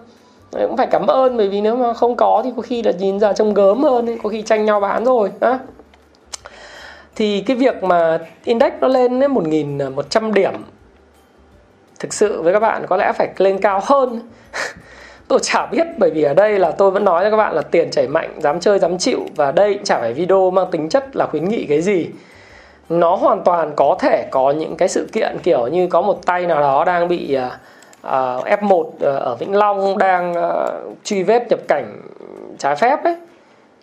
[0.53, 2.93] Đấy, cũng phải cảm ơn bởi vì nếu mà không có thì có khi là
[2.93, 5.59] nhìn ra trông gớm hơn có khi tranh nhau bán rồi đó
[7.17, 10.53] thì cái việc mà index nó lên đến 1.100 điểm
[12.03, 14.21] thực sự với các bạn có lẽ phải lên cao hơn.
[15.29, 17.63] Tôi chả biết bởi vì ở đây là tôi vẫn nói cho các bạn là
[17.63, 21.17] tiền chảy mạnh dám chơi dám chịu và đây chả phải video mang tính chất
[21.17, 22.07] là khuyến nghị cái gì.
[22.89, 26.47] Nó hoàn toàn có thể có những cái sự kiện kiểu như có một tay
[26.47, 27.53] nào đó đang bị uh,
[28.07, 32.03] uh, F1 uh, ở Vĩnh Long đang uh, truy vết nhập cảnh
[32.59, 33.17] trái phép ấy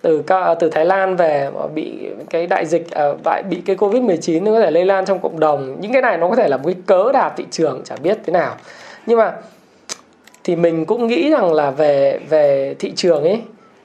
[0.02, 3.76] từ à, từ Thái Lan về mà bị cái đại dịch à, lại bị cái
[3.76, 5.82] Covid 19 nó có thể lây lan trong cộng đồng.
[5.82, 8.18] Những cái này nó có thể là một cái cớ đạp thị trường, chả biết
[8.26, 8.56] thế nào.
[9.06, 9.34] Nhưng mà
[10.44, 13.42] thì mình cũng nghĩ rằng là về về thị trường ấy,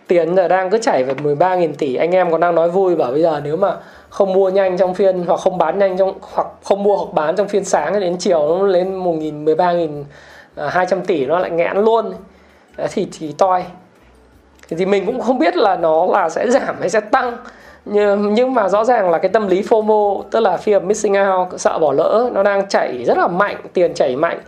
[0.06, 1.94] tiền giờ đang cứ chảy về 13.000 tỷ.
[1.94, 3.76] Anh em còn đang nói vui, bảo bây giờ nếu mà
[4.08, 7.36] không mua nhanh trong phiên hoặc không bán nhanh trong, hoặc không mua, hoặc bán
[7.36, 10.04] trong phiên sáng đến chiều nó lên 1.000 13.000
[10.68, 12.12] 200 tỷ, nó lại nghẽn luôn.
[12.92, 13.64] Thì thì toi
[14.68, 17.36] thì mình cũng không biết là nó là sẽ giảm hay sẽ tăng.
[17.84, 21.12] Nhưng, nhưng mà rõ ràng là cái tâm lý FOMO tức là fear of missing
[21.12, 24.40] out sợ bỏ lỡ nó đang chảy rất là mạnh tiền chảy mạnh.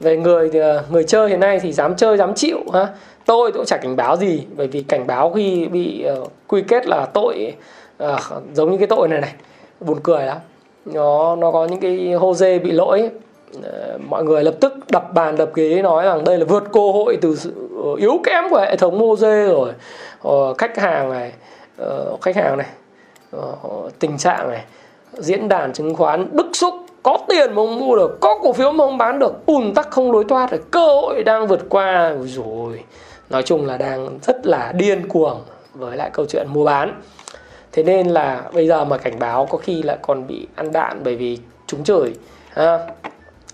[0.00, 2.86] Về người ờ, người chơi hiện nay thì dám chơi dám chịu ha.
[3.26, 6.86] Tôi cũng chả cảnh báo gì bởi vì cảnh báo khi bị uh, quy kết
[6.86, 7.54] là tội
[8.04, 8.08] uh,
[8.52, 9.32] giống như cái tội này này
[9.80, 10.38] buồn cười lắm.
[10.84, 13.10] Nó nó có những cái hô dê bị lỗi
[13.58, 13.64] uh,
[14.08, 17.18] mọi người lập tức đập bàn đập ghế nói rằng đây là vượt cơ hội
[17.20, 17.36] từ
[17.98, 19.72] yếu kém của hệ thống hô dê rồi.
[20.28, 21.32] Uh, khách hàng này
[21.82, 22.68] uh, khách hàng này
[23.36, 24.64] uh, tình trạng này
[25.12, 28.72] diễn đàn chứng khoán bức xúc có tiền mà không mua được có cổ phiếu
[28.72, 32.14] mà không bán được ùn tắc không lối thoát rồi cơ hội đang vượt qua.
[32.24, 32.84] Rồi
[33.30, 35.40] nói chung là đang rất là điên cuồng
[35.74, 37.00] với lại câu chuyện mua bán.
[37.72, 41.00] Thế nên là bây giờ mà cảnh báo có khi lại còn bị ăn đạn
[41.04, 42.14] bởi vì chúng chửi
[42.50, 42.78] ha.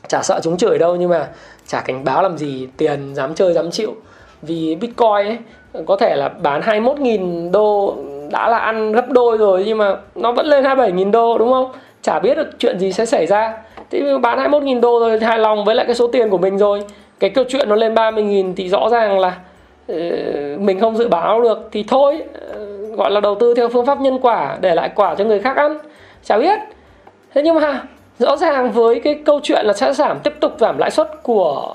[0.09, 1.29] chả sợ chúng chửi đâu nhưng mà
[1.67, 3.95] chả cảnh báo làm gì tiền dám chơi dám chịu
[4.43, 5.39] vì bitcoin ấy
[5.87, 7.97] có thể là bán 21.000 đô
[8.31, 11.73] đã là ăn gấp đôi rồi nhưng mà nó vẫn lên 27.000 đô đúng không?
[12.03, 13.59] Chả biết được chuyện gì sẽ xảy ra.
[13.91, 16.85] Thế bán 21.000 đô rồi hài lòng với lại cái số tiền của mình rồi.
[17.21, 19.39] Cái câu chuyện nó lên 30.000 thì rõ ràng là
[19.93, 21.69] uh, mình không dự báo được.
[21.73, 22.23] Thì thôi
[22.93, 25.39] uh, gọi là đầu tư theo phương pháp nhân quả để lại quả cho người
[25.39, 25.79] khác ăn.
[26.25, 26.59] Chả biết.
[27.35, 27.83] Thế nhưng mà
[28.19, 31.75] rõ ràng với cái câu chuyện là sẽ giảm tiếp tục giảm lãi suất của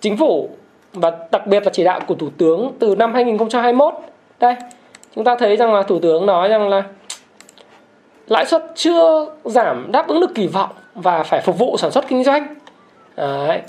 [0.00, 0.48] chính phủ
[0.92, 3.94] và đặc biệt là chỉ đạo của thủ tướng từ năm 2021
[4.40, 4.54] đây,
[5.14, 6.82] chúng ta thấy rằng là thủ tướng nói rằng là
[8.28, 12.08] lãi suất chưa giảm đáp ứng được kỳ vọng và phải phục vụ sản xuất
[12.08, 12.54] kinh doanh.
[13.16, 13.60] Đấy.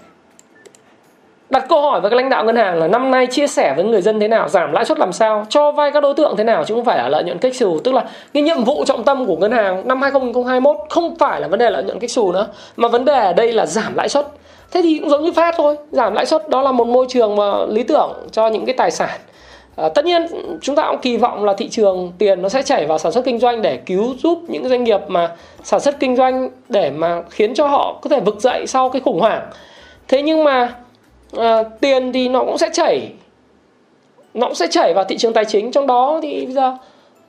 [1.49, 3.86] đặt câu hỏi với các lãnh đạo ngân hàng là năm nay chia sẻ với
[3.86, 6.43] người dân thế nào, giảm lãi suất làm sao, cho vay các đối tượng thế
[6.43, 9.03] nào chứ không phải là lợi nhuận kích xù tức là cái nhiệm vụ trọng
[9.03, 12.32] tâm của ngân hàng năm 2021 không phải là vấn đề lợi nhuận kích xù
[12.32, 12.47] nữa,
[12.78, 14.28] mà vấn đề ở đây là giảm lãi suất
[14.74, 17.36] thế thì cũng giống như phát thôi giảm lãi suất đó là một môi trường
[17.36, 19.19] mà lý tưởng cho những cái tài sản.
[19.76, 20.28] À, tất nhiên
[20.61, 23.26] chúng ta cũng kỳ vọng là thị trường tiền nó sẽ chảy vào sản xuất
[23.26, 27.24] kinh doanh để cứu giúp những doanh nghiệp mà sản xuất kinh doanh để mà
[27.30, 29.49] khiến cho họ có thể vực dậy sau cái khủng hoảng.
[30.07, 30.76] Thế nhưng mà
[31.38, 33.11] à, tiền thì nó cũng sẽ chảy
[34.34, 35.71] nó cũng sẽ chảy vào thị trường tài chính.
[35.71, 36.78] Trong đó thì bây giờ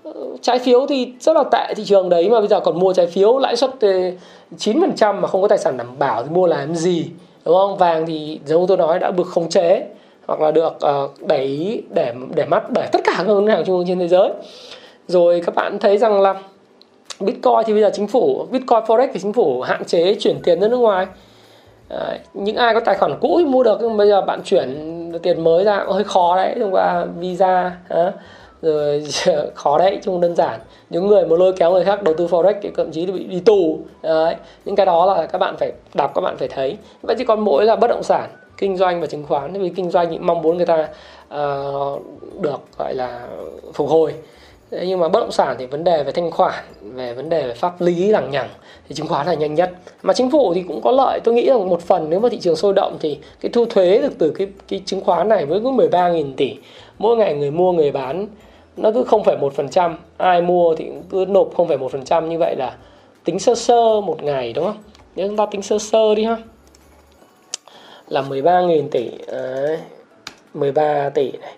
[0.03, 2.93] ờ, trái phiếu thì rất là tệ thị trường đấy mà bây giờ còn mua
[2.93, 3.71] trái phiếu lãi suất
[4.59, 7.07] 9% mà không có tài sản đảm bảo thì mua làm gì?
[7.45, 7.77] Đúng không?
[7.77, 9.87] Vàng thì giống tôi nói đã được khống chế
[10.27, 13.77] hoặc là được uh, đẩy để để mắt bởi tất cả các ngân hàng trung
[13.77, 14.31] ương trên thế giới.
[15.09, 16.35] Rồi các bạn thấy rằng là
[17.21, 20.61] bitcoin thì bây giờ chính phủ bitcoin forex thì chính phủ hạn chế chuyển tiền
[20.61, 21.07] ra nước ngoài.
[21.89, 25.13] À, những ai có tài khoản cũ thì mua được nhưng bây giờ bạn chuyển
[25.23, 28.13] tiền mới ra hơi khó đấy thông qua visa à,
[28.65, 30.61] rồi ờ, khó đấy chứ không đơn giản.
[30.91, 33.41] Những người mà lôi kéo người khác đầu tư forex thì thậm chí bị đi
[33.41, 33.79] tù.
[34.03, 34.35] Đấy.
[34.65, 36.77] những cái đó là các bạn phải đọc các bạn phải thấy.
[37.03, 39.91] Vậy chỉ còn mỗi là bất động sản kinh doanh và chứng khoán vì kinh
[39.91, 40.89] doanh thì mong muốn người ta
[41.35, 42.03] uh,
[42.41, 43.27] được gọi là
[43.73, 44.15] phục hồi.
[44.71, 47.47] Thế nhưng mà bất động sản thì vấn đề về thanh khoản về vấn đề
[47.47, 48.49] về pháp lý lằng nhằng
[48.89, 49.71] thì chứng khoán là nhanh nhất.
[50.03, 51.21] Mà chính phủ thì cũng có lợi.
[51.25, 53.99] Tôi nghĩ rằng một phần nếu mà thị trường sôi động thì cái thu thuế
[53.99, 56.57] được từ cái cái chứng khoán này với cứ 13.000 tỷ
[56.99, 58.27] mỗi ngày người mua người bán
[58.77, 62.77] nó cứ 0,1% ai mua thì cứ nộp 0,1% như vậy là
[63.25, 64.83] tính sơ sơ một ngày đúng không?
[65.17, 66.37] Nếu chúng ta tính sơ sơ đi ha.
[68.09, 69.79] Là 13.000 tỷ đấy,
[70.55, 71.55] 13 tỷ này.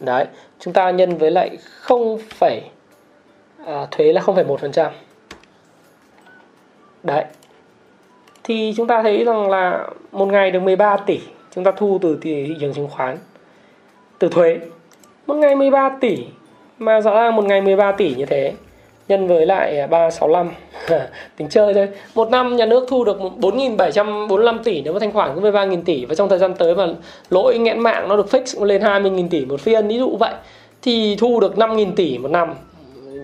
[0.00, 0.26] Đấy
[0.60, 2.18] chúng ta nhân với lại 0,
[3.66, 4.90] à, thuế là 0,1%
[7.02, 7.24] đấy.
[8.44, 11.20] Thì chúng ta thấy rằng là một ngày được 13 tỷ
[11.54, 13.18] chúng ta thu từ thị trường chứng khoán
[14.18, 14.60] từ thuế
[15.26, 16.18] một ngày 13 tỷ.
[16.78, 18.52] Mà rõ ràng một ngày 13 tỷ như thế,
[19.08, 20.50] nhân với lại à, 365
[21.36, 21.88] tính chơi thôi.
[22.14, 26.04] Một năm nhà nước thu được 4.745 tỷ, nếu mà thanh khoản cũng 13.000 tỷ,
[26.04, 26.86] và trong thời gian tới mà
[27.30, 30.34] lỗi nghẽn mạng nó được fix cũng lên 20.000 tỷ một phiên, ví dụ vậy,
[30.82, 32.54] thì thu được 5.000 tỷ một năm.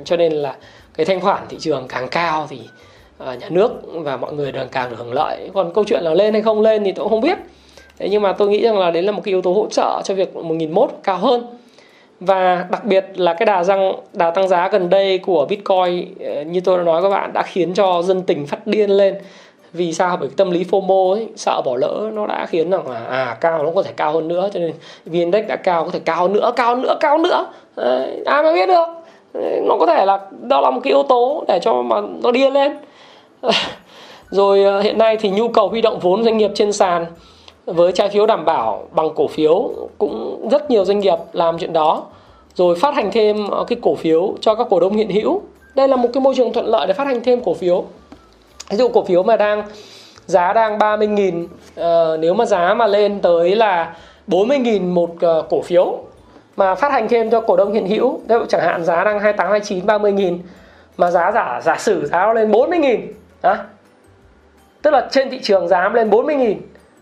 [0.05, 0.57] Cho nên là
[0.95, 2.61] cái thanh khoản thị trường càng cao thì
[3.19, 5.51] à, nhà nước và mọi người đều càng được hưởng lợi.
[5.55, 7.39] Còn câu chuyện là lên hay không lên thì tôi cũng không biết.
[7.99, 10.03] Thế nhưng mà tôi nghĩ rằng là đấy là một cái yếu tố hỗ trợ
[10.05, 11.47] cho việc 1001 cao hơn
[12.27, 16.43] và đặc biệt là cái đà tăng đà tăng giá gần đây của Bitcoin ờ,
[16.43, 19.15] như tôi đã nói các bạn đã khiến cho dân tình phát điên lên.
[19.73, 20.17] Vì sao?
[20.17, 23.37] Bởi cái tâm lý FOMO ấy, sợ bỏ lỡ nó đã khiến rằng là à
[23.41, 24.73] cao nó có thể cao hơn nữa cho nên
[25.07, 27.47] vn index đã cao có thể cao nữa cao nữa cao nữa.
[27.77, 28.87] Đấy, ai mà biết được.
[29.63, 32.53] Nó có thể là đó là một cái yếu tố để cho mà nó điên
[32.53, 32.77] lên.
[34.31, 37.07] Rồi ờ, hiện nay thì nhu cầu huy động vốn doanh nghiệp trên sàn
[37.67, 41.73] với trái phiếu đảm bảo bằng cổ phiếu cũng rất nhiều doanh nghiệp làm chuyện
[41.73, 42.05] đó.
[42.55, 45.43] Rồi phát hành thêm ờ, cái cổ phiếu cho các cổ đông hiện hữu.
[45.75, 47.85] Đây là một cái môi trường thuận lợi để phát hành thêm cổ phiếu.
[48.71, 49.63] Ví dụ cổ phiếu mà đang
[50.27, 53.97] giá đang 30.000 uh, ờ, nếu mà giá mà lên tới là
[54.29, 55.99] 40.000 một uh, cổ phiếu
[56.57, 59.21] mà phát hành thêm cho cổ đông hiện hữu ví dụ chẳng hạn giá đang
[59.21, 60.39] 28 29 30.000
[60.97, 62.99] mà giá giả giả sử giá lên 40.000
[63.43, 63.57] đó.
[64.83, 66.55] Tức là trên thị trường giá lên 40.000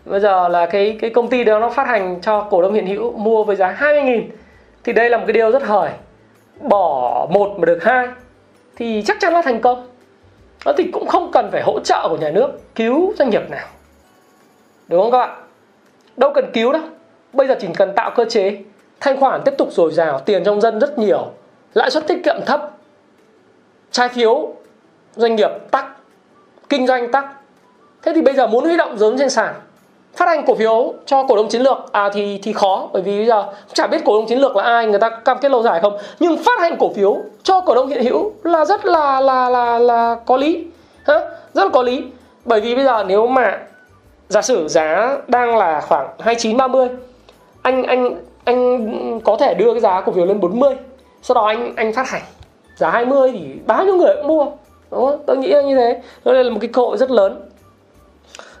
[0.05, 2.87] Bây giờ là cái cái công ty đó nó phát hành cho cổ đông hiện
[2.87, 4.21] hữu mua với giá 20.000
[4.83, 5.89] Thì đây là một cái điều rất hời.
[6.59, 8.07] Bỏ một mà được hai
[8.75, 9.87] Thì chắc chắn là thành công.
[10.65, 13.67] Nó thì cũng không cần phải hỗ trợ của nhà nước cứu doanh nghiệp nào.
[14.87, 15.43] Đúng không các bạn?
[16.17, 16.81] Đâu cần cứu đâu.
[17.33, 18.57] Bây giờ chỉ cần tạo cơ chế,
[18.99, 21.31] thanh khoản tiếp tục dồi dào, tiền trong dân rất nhiều,
[21.73, 22.71] lãi suất tiết kiệm thấp,
[23.91, 24.53] trái phiếu
[25.15, 25.85] doanh nghiệp tắc,
[26.69, 27.25] kinh doanh tắc.
[28.01, 29.53] Thế thì bây giờ muốn huy động vốn trên sàn
[30.15, 33.17] phát hành cổ phiếu cho cổ đông chiến lược à thì thì khó, bởi vì
[33.17, 35.63] bây giờ chả biết cổ đông chiến lược là ai, người ta cam kết lâu
[35.63, 35.97] dài không.
[36.19, 39.79] Nhưng phát hành cổ phiếu cho cổ đông hiện hữu là rất là là là
[39.79, 40.65] là có lý
[41.03, 41.19] ha
[41.53, 42.03] rất là có lý.
[42.45, 43.59] Bởi vì bây giờ nếu mà
[44.29, 46.89] giả sử giá đang là khoảng 29 30
[47.61, 50.75] anh anh anh có thể đưa cái giá cổ phiếu lên 40
[51.21, 52.21] sau đó anh anh phát hành.
[52.75, 54.45] Giá 20 thì bao nhiêu người cũng mua,
[54.91, 55.23] đúng không?
[55.27, 56.01] tôi nghĩ là như thế.
[56.25, 57.50] Đây là một cái cơ hội rất lớn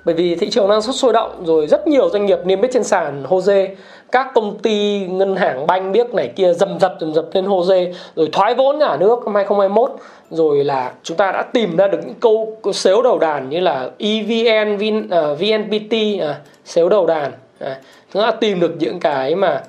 [0.05, 2.71] bởi vì thị trường đang rất sôi động rồi rất nhiều doanh nghiệp niêm yết
[2.73, 3.67] trên sàn HOSE
[4.11, 7.91] các công ty ngân hàng banh biết này kia dầm dập dầm dập lên HOSE
[8.15, 9.91] rồi thoái vốn nhà nước năm 2021
[10.31, 13.59] rồi là chúng ta đã tìm ra được những câu, câu xếu đầu đàn như
[13.59, 17.31] là EVN, Vin, à, uh, VNPT uh, à, xếu đầu đàn.
[17.63, 17.69] Uh,
[18.13, 19.63] chúng ta tìm được những cái mà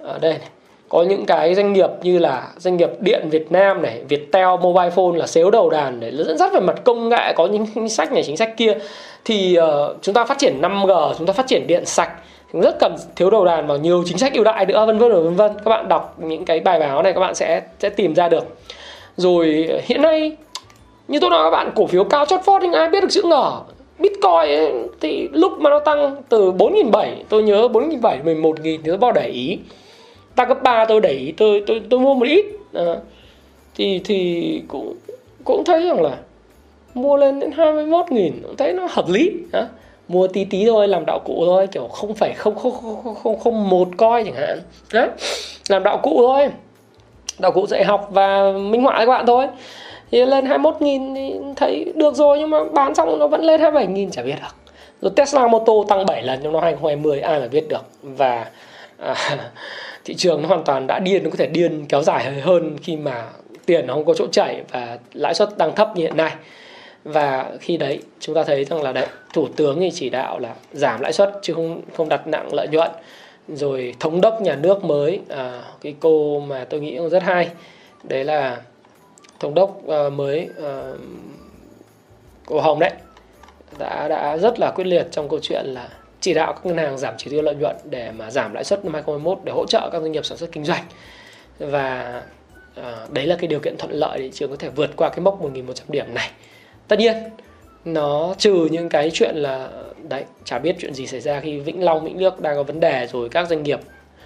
[0.00, 0.48] ở đây này,
[0.88, 4.90] có những cái doanh nghiệp như là doanh nghiệp điện Việt Nam này, Viettel Mobile
[4.90, 7.88] Phone là xếu đầu đàn để dẫn dắt về mặt công nghệ có những chính
[7.88, 8.74] sách này chính sách kia
[9.24, 12.12] thì uh, chúng ta phát triển 5G, chúng ta phát triển điện sạch.
[12.52, 15.34] Rất cần thiếu đầu đàn và nhiều chính sách ưu đãi nữa vân vân vân
[15.34, 15.52] vân.
[15.64, 18.44] Các bạn đọc những cái bài báo này các bạn sẽ sẽ tìm ra được.
[19.16, 20.36] Rồi hiện nay
[21.08, 23.22] như tôi nói các bạn cổ phiếu cao chót vót nhưng ai biết được chữ
[23.22, 23.60] ngờ
[23.98, 28.96] Bitcoin ấy, thì lúc mà nó tăng từ 4.700 tôi nhớ 4.700 11.000 thì tôi
[28.96, 29.58] bao để ý.
[30.36, 32.44] Tăng cấp 3 tôi để ý tôi tôi tôi mua một ít.
[32.74, 32.96] À,
[33.74, 34.96] thì thì cũng
[35.44, 36.16] cũng thấy rằng là
[36.94, 38.42] mua lên đến 21 nghìn.
[38.42, 39.64] Cũng thấy nó hợp lý đó.
[40.08, 43.38] mua tí tí thôi làm đạo cụ thôi kiểu không phải không không không không,
[43.38, 44.60] không một coi chẳng hạn.
[44.92, 45.06] Đó
[45.68, 46.48] làm đạo cụ thôi.
[47.38, 49.46] Đạo cụ dạy học và minh họa các bạn thôi.
[50.10, 53.60] Thì lên 21 nghìn thì thấy được rồi nhưng mà bán xong nó vẫn lên
[53.60, 54.56] 27 nghìn chả biết được.
[55.00, 57.82] Rồi Tesla Moto tăng 7 lần trong năm 2020 ai mà biết được.
[58.02, 58.46] Và
[58.98, 59.14] à,
[60.04, 62.96] thị trường nó hoàn toàn đã điên nó có thể điên kéo dài hơn khi
[62.96, 63.24] mà
[63.66, 66.32] tiền nó không có chỗ chảy và lãi suất đang thấp như hiện nay
[67.04, 70.54] và khi đấy chúng ta thấy rằng là đấy thủ tướng thì chỉ đạo là
[70.72, 72.90] giảm lãi suất chứ không không đặt nặng lợi nhuận.
[73.48, 77.48] Rồi thống đốc nhà nước mới à, cái cô mà tôi nghĩ cũng rất hay.
[78.04, 78.60] Đấy là
[79.40, 80.92] thống đốc à, mới à,
[82.46, 82.92] cô Hồng đấy
[83.78, 85.88] đã đã rất là quyết liệt trong câu chuyện là
[86.20, 88.84] chỉ đạo các ngân hàng giảm chỉ tiêu lợi nhuận để mà giảm lãi suất
[88.84, 90.84] năm 2021 để hỗ trợ các doanh nghiệp sản xuất kinh doanh.
[91.58, 92.22] Và
[92.74, 95.20] à, đấy là cái điều kiện thuận lợi để trường có thể vượt qua cái
[95.20, 96.30] mốc 1.100 điểm này
[96.88, 97.14] tất nhiên,
[97.84, 99.68] nó trừ những cái chuyện là,
[100.08, 102.80] đấy, chả biết chuyện gì xảy ra khi Vĩnh Long, Vĩnh Nước đang có vấn
[102.80, 103.80] đề rồi các doanh nghiệp.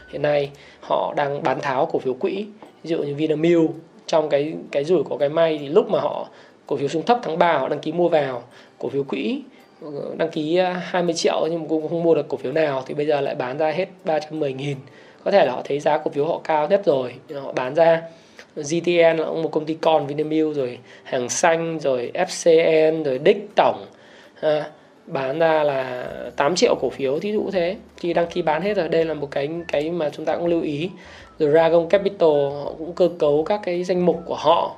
[0.08, 0.50] Hiện nay
[0.80, 2.46] họ đang bán tháo cổ phiếu quỹ,
[2.82, 3.70] ví dụ như Vinamilk.
[4.06, 6.28] Trong cái cái rủi có cái may thì lúc mà họ,
[6.66, 8.42] cổ phiếu xuống thấp tháng 3 họ đăng ký mua vào.
[8.78, 9.42] Cổ phiếu quỹ
[9.82, 12.82] ờ, đăng ký ờ, 20 triệu nhưng mà cũng không mua được cổ phiếu nào
[12.86, 14.76] thì bây giờ lại bán ra hết 310 nghìn.
[15.24, 18.02] Có thể là họ thấy giá cổ phiếu họ cao nhất rồi, họ bán ra.
[18.56, 23.48] GTN là cũng một công ty con Vinamilk rồi hàng xanh rồi FCN rồi Đích
[23.56, 23.86] tổng.
[24.34, 24.70] Ha,
[25.06, 27.76] bán ra là 8 triệu cổ phiếu thí dụ thế.
[28.00, 30.46] Thì đăng ký bán hết rồi đây là một cái cái mà chúng ta cũng
[30.46, 30.90] lưu ý.
[31.38, 32.30] Rồi Dragon Capital
[32.64, 34.76] họ cũng cơ cấu các cái danh mục của họ.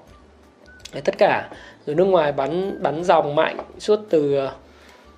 [0.92, 1.48] Đấy, tất cả.
[1.86, 4.52] Rồi nước ngoài bắn bắn dòng mạnh suốt từ ờ,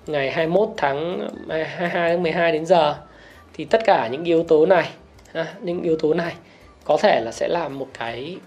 [0.07, 2.95] ngày 21 tháng à, 22 tháng 12 đến giờ.
[3.53, 4.89] Thì tất cả những yếu tố này
[5.33, 6.33] à, những yếu tố này
[6.83, 8.37] có thể là sẽ làm một cái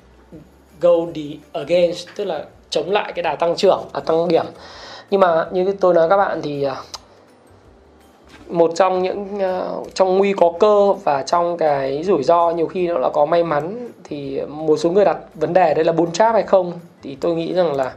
[0.84, 1.22] go the
[1.52, 4.46] against tức là chống lại cái đà tăng trưởng à, tăng điểm.
[5.10, 6.76] Nhưng mà như tôi nói các bạn thì à,
[8.48, 9.62] một trong những à,
[9.94, 13.44] trong nguy có cơ và trong cái rủi ro nhiều khi nó là có may
[13.44, 16.72] mắn thì một số người đặt vấn đề đây là bún trap hay không
[17.02, 17.94] thì tôi nghĩ rằng là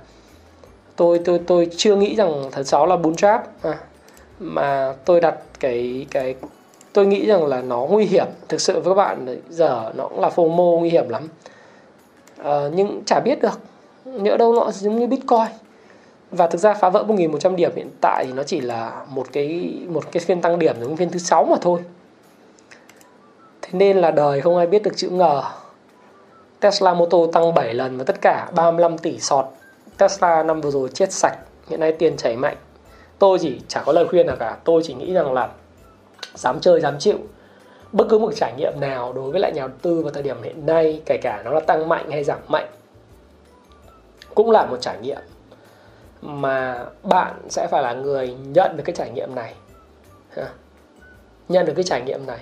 [0.95, 3.77] tôi tôi tôi chưa nghĩ rằng thật sáu là bún trap à,
[4.39, 6.35] mà tôi đặt cái cái
[6.97, 8.25] tôi nghĩ rằng là nó nguy hiểm.
[8.49, 11.27] Thực sự với các bạn giờ nó cũng là FOMO nguy hiểm lắm.
[12.47, 13.59] Ờ, nhưng chả biết được.
[14.05, 15.47] Nhỡ đâu nó giống như Bitcoin.
[16.31, 19.77] Và thực ra phá vỡ 1.100 điểm hiện tại thì nó chỉ là một cái
[19.89, 21.79] một cái phiên tăng điểm, giống phiên thứ sáu mà thôi.
[23.61, 25.43] Thế nên là đời không ai biết được chữ ngờ
[26.59, 29.45] Tesla Motor tăng 7 lần và tất cả 35 tỷ sọt.
[29.97, 31.37] Tesla năm vừa rồi chết sạch,
[31.69, 32.57] hiện nay tiền chảy mạnh.
[33.19, 34.57] Tôi chỉ chả có lời khuyên nào cả.
[34.63, 35.49] Tôi chỉ nghĩ rằng là
[36.35, 37.17] dám chơi, dám chịu
[37.91, 40.43] bất cứ một trải nghiệm nào đối với lại nhà đầu tư vào thời điểm
[40.43, 42.67] hiện nay, kể cả nó là tăng mạnh hay giảm mạnh,
[44.35, 45.21] cũng là một trải nghiệm
[46.21, 49.53] mà bạn sẽ phải là người nhận được cái trải nghiệm này.
[51.49, 52.39] Nhận được cái trải nghiệm này,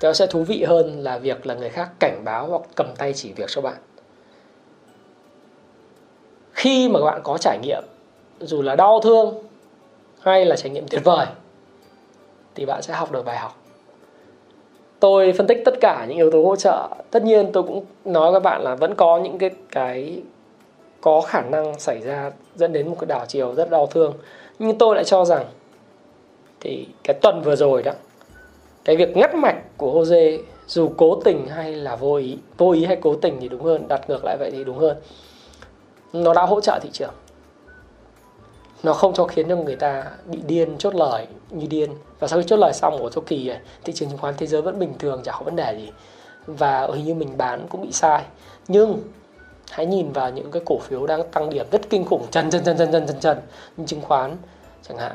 [0.00, 2.86] thì nó sẽ thú vị hơn là việc là người khác cảnh báo hoặc cầm
[2.96, 3.76] tay chỉ việc cho bạn.
[6.52, 7.82] Khi mà bạn có trải nghiệm,
[8.40, 9.42] dù là đau thương
[10.20, 11.26] hay là trải nghiệm tuyệt vời,
[12.54, 13.61] thì bạn sẽ học được bài học
[15.02, 16.88] tôi phân tích tất cả những yếu tố hỗ trợ.
[17.10, 20.22] Tất nhiên tôi cũng nói với các bạn là vẫn có những cái cái
[21.00, 24.12] có khả năng xảy ra dẫn đến một cái đảo chiều rất đau thương.
[24.58, 25.44] Nhưng tôi lại cho rằng
[26.60, 27.92] thì cái tuần vừa rồi đó,
[28.84, 32.84] cái việc ngắt mạch của Jose dù cố tình hay là vô ý vô ý
[32.84, 34.96] hay cố tình thì đúng hơn, đặt ngược lại vậy thì đúng hơn.
[36.12, 37.14] Nó đã hỗ trợ thị trường
[38.82, 41.90] nó không cho khiến cho người ta bị điên, chốt lời như điên.
[42.18, 44.46] Và sau khi chốt lời xong của chu kỳ này thị trường chứng khoán thế
[44.46, 45.90] giới vẫn bình thường, chả có vấn đề gì.
[46.46, 48.22] Và hình như mình bán cũng bị sai.
[48.68, 49.02] Nhưng,
[49.70, 52.64] hãy nhìn vào những cái cổ phiếu đang tăng điểm rất kinh khủng, chân chân
[52.64, 53.38] chân chân chân chân chân,
[53.76, 54.36] như chứng khoán
[54.88, 55.12] chẳng hạn.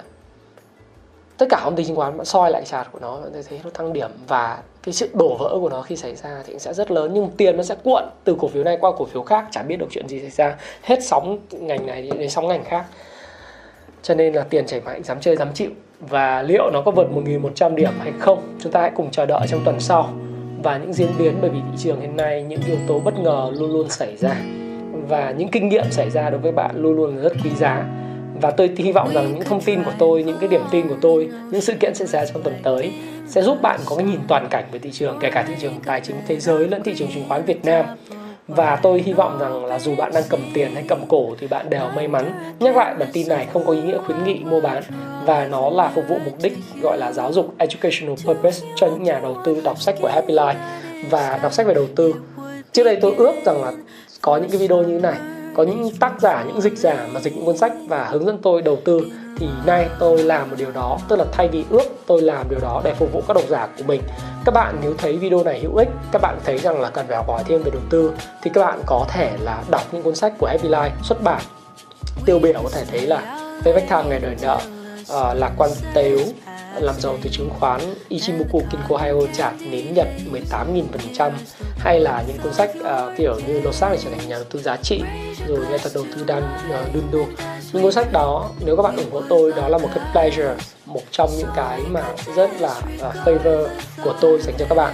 [1.38, 3.70] Tất cả công ty chứng khoán bạn soi lại chart của nó bạn thấy nó
[3.70, 4.12] tăng điểm.
[4.28, 7.30] Và cái sự đổ vỡ của nó khi xảy ra thì sẽ rất lớn, nhưng
[7.38, 9.88] tiền nó sẽ cuộn từ cổ phiếu này qua cổ phiếu khác, chả biết được
[9.90, 10.58] chuyện gì xảy ra.
[10.82, 12.86] Hết sóng ngành này đến sóng ngành khác
[14.02, 15.70] cho nên là tiền chảy mạnh, dám chơi dám chịu.
[16.00, 19.48] Và liệu nó có vượt 1.100 điểm hay không, chúng ta hãy cùng chờ đợi
[19.50, 20.10] trong tuần sau.
[20.64, 23.52] Và những diễn biến bởi vì thị trường hiện nay, những yếu tố bất ngờ
[23.54, 24.36] luôn luôn xảy ra.
[25.08, 27.86] Và những kinh nghiệm xảy ra đối với bạn luôn luôn rất quý giá.
[28.42, 30.98] Và tôi hy vọng rằng những thông tin của tôi, những cái điểm tin của
[31.02, 32.92] tôi, những sự kiện xảy ra trong tuần tới
[33.28, 35.74] sẽ giúp bạn có cái nhìn toàn cảnh về thị trường, kể cả thị trường
[35.86, 37.86] tài chính thế giới lẫn thị trường chứng khoán Việt Nam
[38.48, 41.48] và tôi hy vọng rằng là dù bạn đang cầm tiền hay cầm cổ thì
[41.48, 42.32] bạn đều may mắn.
[42.60, 44.84] Nhắc lại, bản tin này không có ý nghĩa khuyến nghị mua bán
[45.26, 49.04] và nó là phục vụ mục đích gọi là giáo dục educational purpose cho những
[49.04, 50.56] nhà đầu tư đọc sách của Happy Life
[51.10, 52.14] và đọc sách về đầu tư.
[52.72, 53.72] Trước đây tôi ước rằng là
[54.22, 57.20] có những cái video như thế này có những tác giả những dịch giả mà
[57.20, 59.02] dịch những cuốn sách và hướng dẫn tôi đầu tư
[59.38, 62.60] thì nay tôi làm một điều đó tức là thay vì ước tôi làm điều
[62.60, 64.02] đó để phục vụ các độc giả của mình.
[64.46, 67.18] Các bạn nếu thấy video này hữu ích các bạn thấy rằng là cần phải
[67.18, 68.12] học hỏi thêm về đầu tư
[68.44, 71.42] thì các bạn có thể là đọc những cuốn sách của Happy Life xuất bản.
[72.26, 74.60] Tiêu biểu có thể thấy là The Vách Thang ngày đời nợ
[75.02, 76.20] uh, lạc quan tếu
[76.80, 81.32] làm giàu từ chứng khoán Ichimoku Kinko Hayo trả nến Nhật 18.000%
[81.88, 84.44] hay là những cuốn sách uh, kiểu như lột xác để trở thành nhà đầu
[84.44, 85.02] tư giá trị
[85.48, 87.26] rồi nghệ thuật đầu tư đan uh, à, Dundo
[87.74, 90.56] những cuốn sách đó nếu các bạn ủng hộ tôi đó là một cái pleasure
[90.86, 92.04] một trong những cái mà
[92.36, 93.68] rất là uh, favor
[94.04, 94.94] của tôi dành cho các bạn.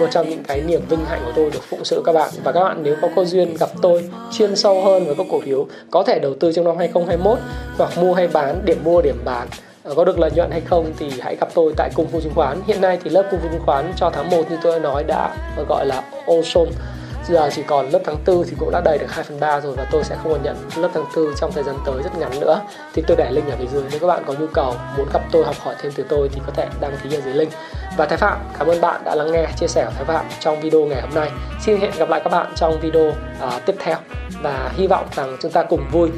[0.00, 2.30] Một trong những cái niềm vinh hạnh của tôi được phụng sự các bạn.
[2.44, 5.40] Và các bạn nếu có cơ duyên gặp tôi chuyên sâu hơn với các cổ
[5.40, 7.38] phiếu có thể đầu tư trong năm 2021
[7.78, 9.48] hoặc mua hay bán điểm mua điểm bán.
[9.82, 12.34] Ờ, có được lợi nhuận hay không thì hãy gặp tôi tại cung phu chứng
[12.34, 12.60] khoán.
[12.66, 15.04] Hiện nay thì lớp cung phu chứng khoán cho tháng 1 như tôi đã nói
[15.04, 16.42] đã ờ, gọi là all
[17.28, 19.74] giờ chỉ còn lớp tháng tư thì cũng đã đầy được 2 phần 3 rồi
[19.76, 22.40] và tôi sẽ không còn nhận lớp tháng tư trong thời gian tới rất ngắn
[22.40, 22.60] nữa.
[22.94, 23.82] Thì tôi để link ở phía dưới.
[23.90, 26.40] Nếu các bạn có nhu cầu muốn gặp tôi học hỏi thêm từ tôi thì
[26.46, 27.52] có thể đăng ký ở dưới link.
[27.96, 30.60] Và Thái Phạm cảm ơn bạn đã lắng nghe chia sẻ của Thái Phạm trong
[30.60, 31.30] video ngày hôm nay.
[31.62, 33.96] Xin hẹn gặp lại các bạn trong video uh, tiếp theo.
[34.42, 36.10] Và hy vọng rằng chúng ta cùng vui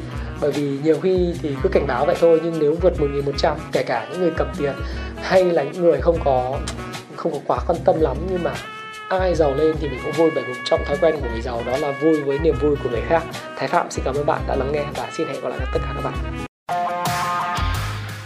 [0.43, 3.83] bởi vì nhiều khi thì cứ cảnh báo vậy thôi, nhưng nếu vượt 1.100 kể
[3.83, 4.73] cả những người cầm tiền,
[5.21, 6.59] hay là những người không có
[7.15, 8.51] không có quá quan tâm lắm, nhưng mà
[9.09, 11.63] ai giàu lên thì mình cũng vui, bởi một trong thói quen của người giàu
[11.65, 13.23] đó là vui với niềm vui của người khác
[13.57, 15.79] thái phạm xin cảm ơn bạn đã lắng nghe và xin hẹn gặp lại tất
[15.83, 16.45] cả các bạn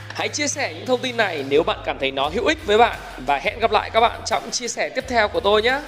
[0.07, 2.78] Hãy chia sẻ những thông tin này nếu bạn cảm thấy nó hữu ích với
[2.78, 5.80] bạn và hẹn gặp lại các bạn trong chia sẻ tiếp theo của tôi nhé.